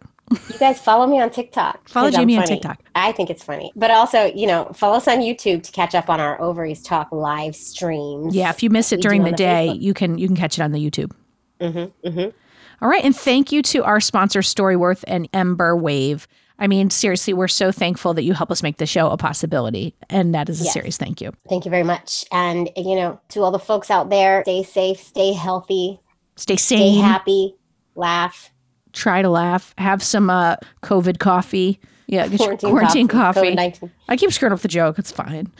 [0.50, 1.88] You guys follow me on TikTok.
[1.88, 2.44] Follow Jamie on.
[2.46, 2.80] TikTok.
[2.94, 3.72] I think it's funny.
[3.76, 7.08] But also, you know, follow us on YouTube to catch up on our Ovaries Talk
[7.12, 8.34] live streams.
[8.34, 9.80] Yeah, if you miss it during the day, Facebook.
[9.82, 11.12] you can you can catch it on the YouTube.
[11.60, 12.36] Mm-hmm, mm-hmm.
[12.82, 16.28] All right, and thank you to our sponsor Storyworth and Embr Wave.
[16.58, 19.94] I mean, seriously, we're so thankful that you help us make the show a possibility,
[20.08, 20.72] and that is a Yes.
[20.72, 21.32] serious thank you.
[21.48, 22.24] Thank you very much.
[22.32, 26.00] And, you know, to all the folks out there, stay safe, stay healthy,
[26.36, 27.56] Stay stay sane, happy,
[27.94, 28.50] laugh.
[28.96, 31.78] Try to laugh, have some uh, COVID coffee.
[32.08, 33.40] Yeah, get your quarantine coffee.
[33.40, 33.90] COVID-19.
[34.08, 34.98] I keep screwing up the joke.
[34.98, 35.50] It's fine.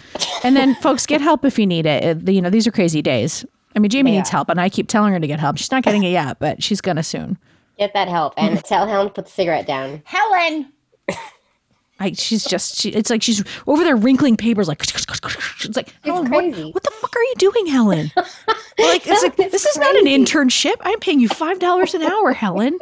[0.45, 2.29] And then, folks, get help if you need it.
[2.29, 3.45] You know, these are crazy days.
[3.75, 5.59] I mean, Jamie They needs help, and I keep telling her to get help.
[5.59, 7.37] She's not getting it yet, but she's gonna soon.
[7.79, 8.33] Get that help.
[8.37, 10.03] And tell Helen to put the cigarette down.
[10.05, 10.73] Helen.
[11.99, 16.31] I, she's just, she, it's like she's over there wrinkling papers, like, it's like, Helen,
[16.31, 16.71] what- crazy.
[16.71, 18.13] What, the fuck are you doing, Helen?
[18.79, 20.75] like, it's like, this is not an internship.
[20.81, 22.79] I'm paying you $5 an hour, Helen.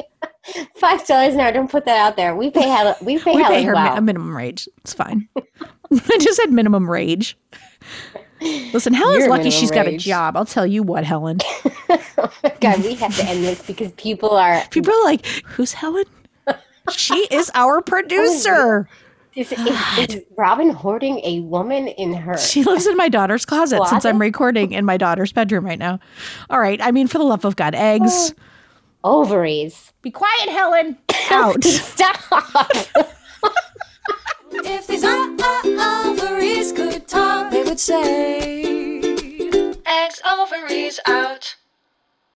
[0.77, 1.53] Five dollars an hour.
[1.53, 2.37] Don't put that out there.
[2.37, 2.95] We pay Helen.
[3.03, 4.69] We pay We Helen pay her mi- a minimum wage.
[4.79, 5.29] It's fine.
[5.37, 7.37] I just said minimum wage.
[8.41, 10.37] Listen, Helen's Your lucky she's got a job.
[10.37, 11.39] I'll tell you what, Helen.
[12.61, 14.63] God, we have to end this because people are.
[14.71, 16.05] People are like, who's Helen?
[16.91, 18.89] She is our oh, producer.
[19.35, 22.37] Is, is, is Robin hoarding a woman in her?
[22.37, 25.99] She lives in my daughter's closet since I'm recording in my daughter's bedroom right now.
[26.51, 26.81] All right.
[26.83, 28.33] I mean, for the love of God, eggs.
[28.33, 28.43] Oh.
[29.05, 29.93] Ovaries.
[30.03, 30.99] Be quiet, Helen.
[31.31, 31.63] Out.
[31.65, 32.17] Stop.
[34.53, 39.03] If these o- o- ovaries could talk, they would say.
[39.87, 41.55] Eggs, ovaries out.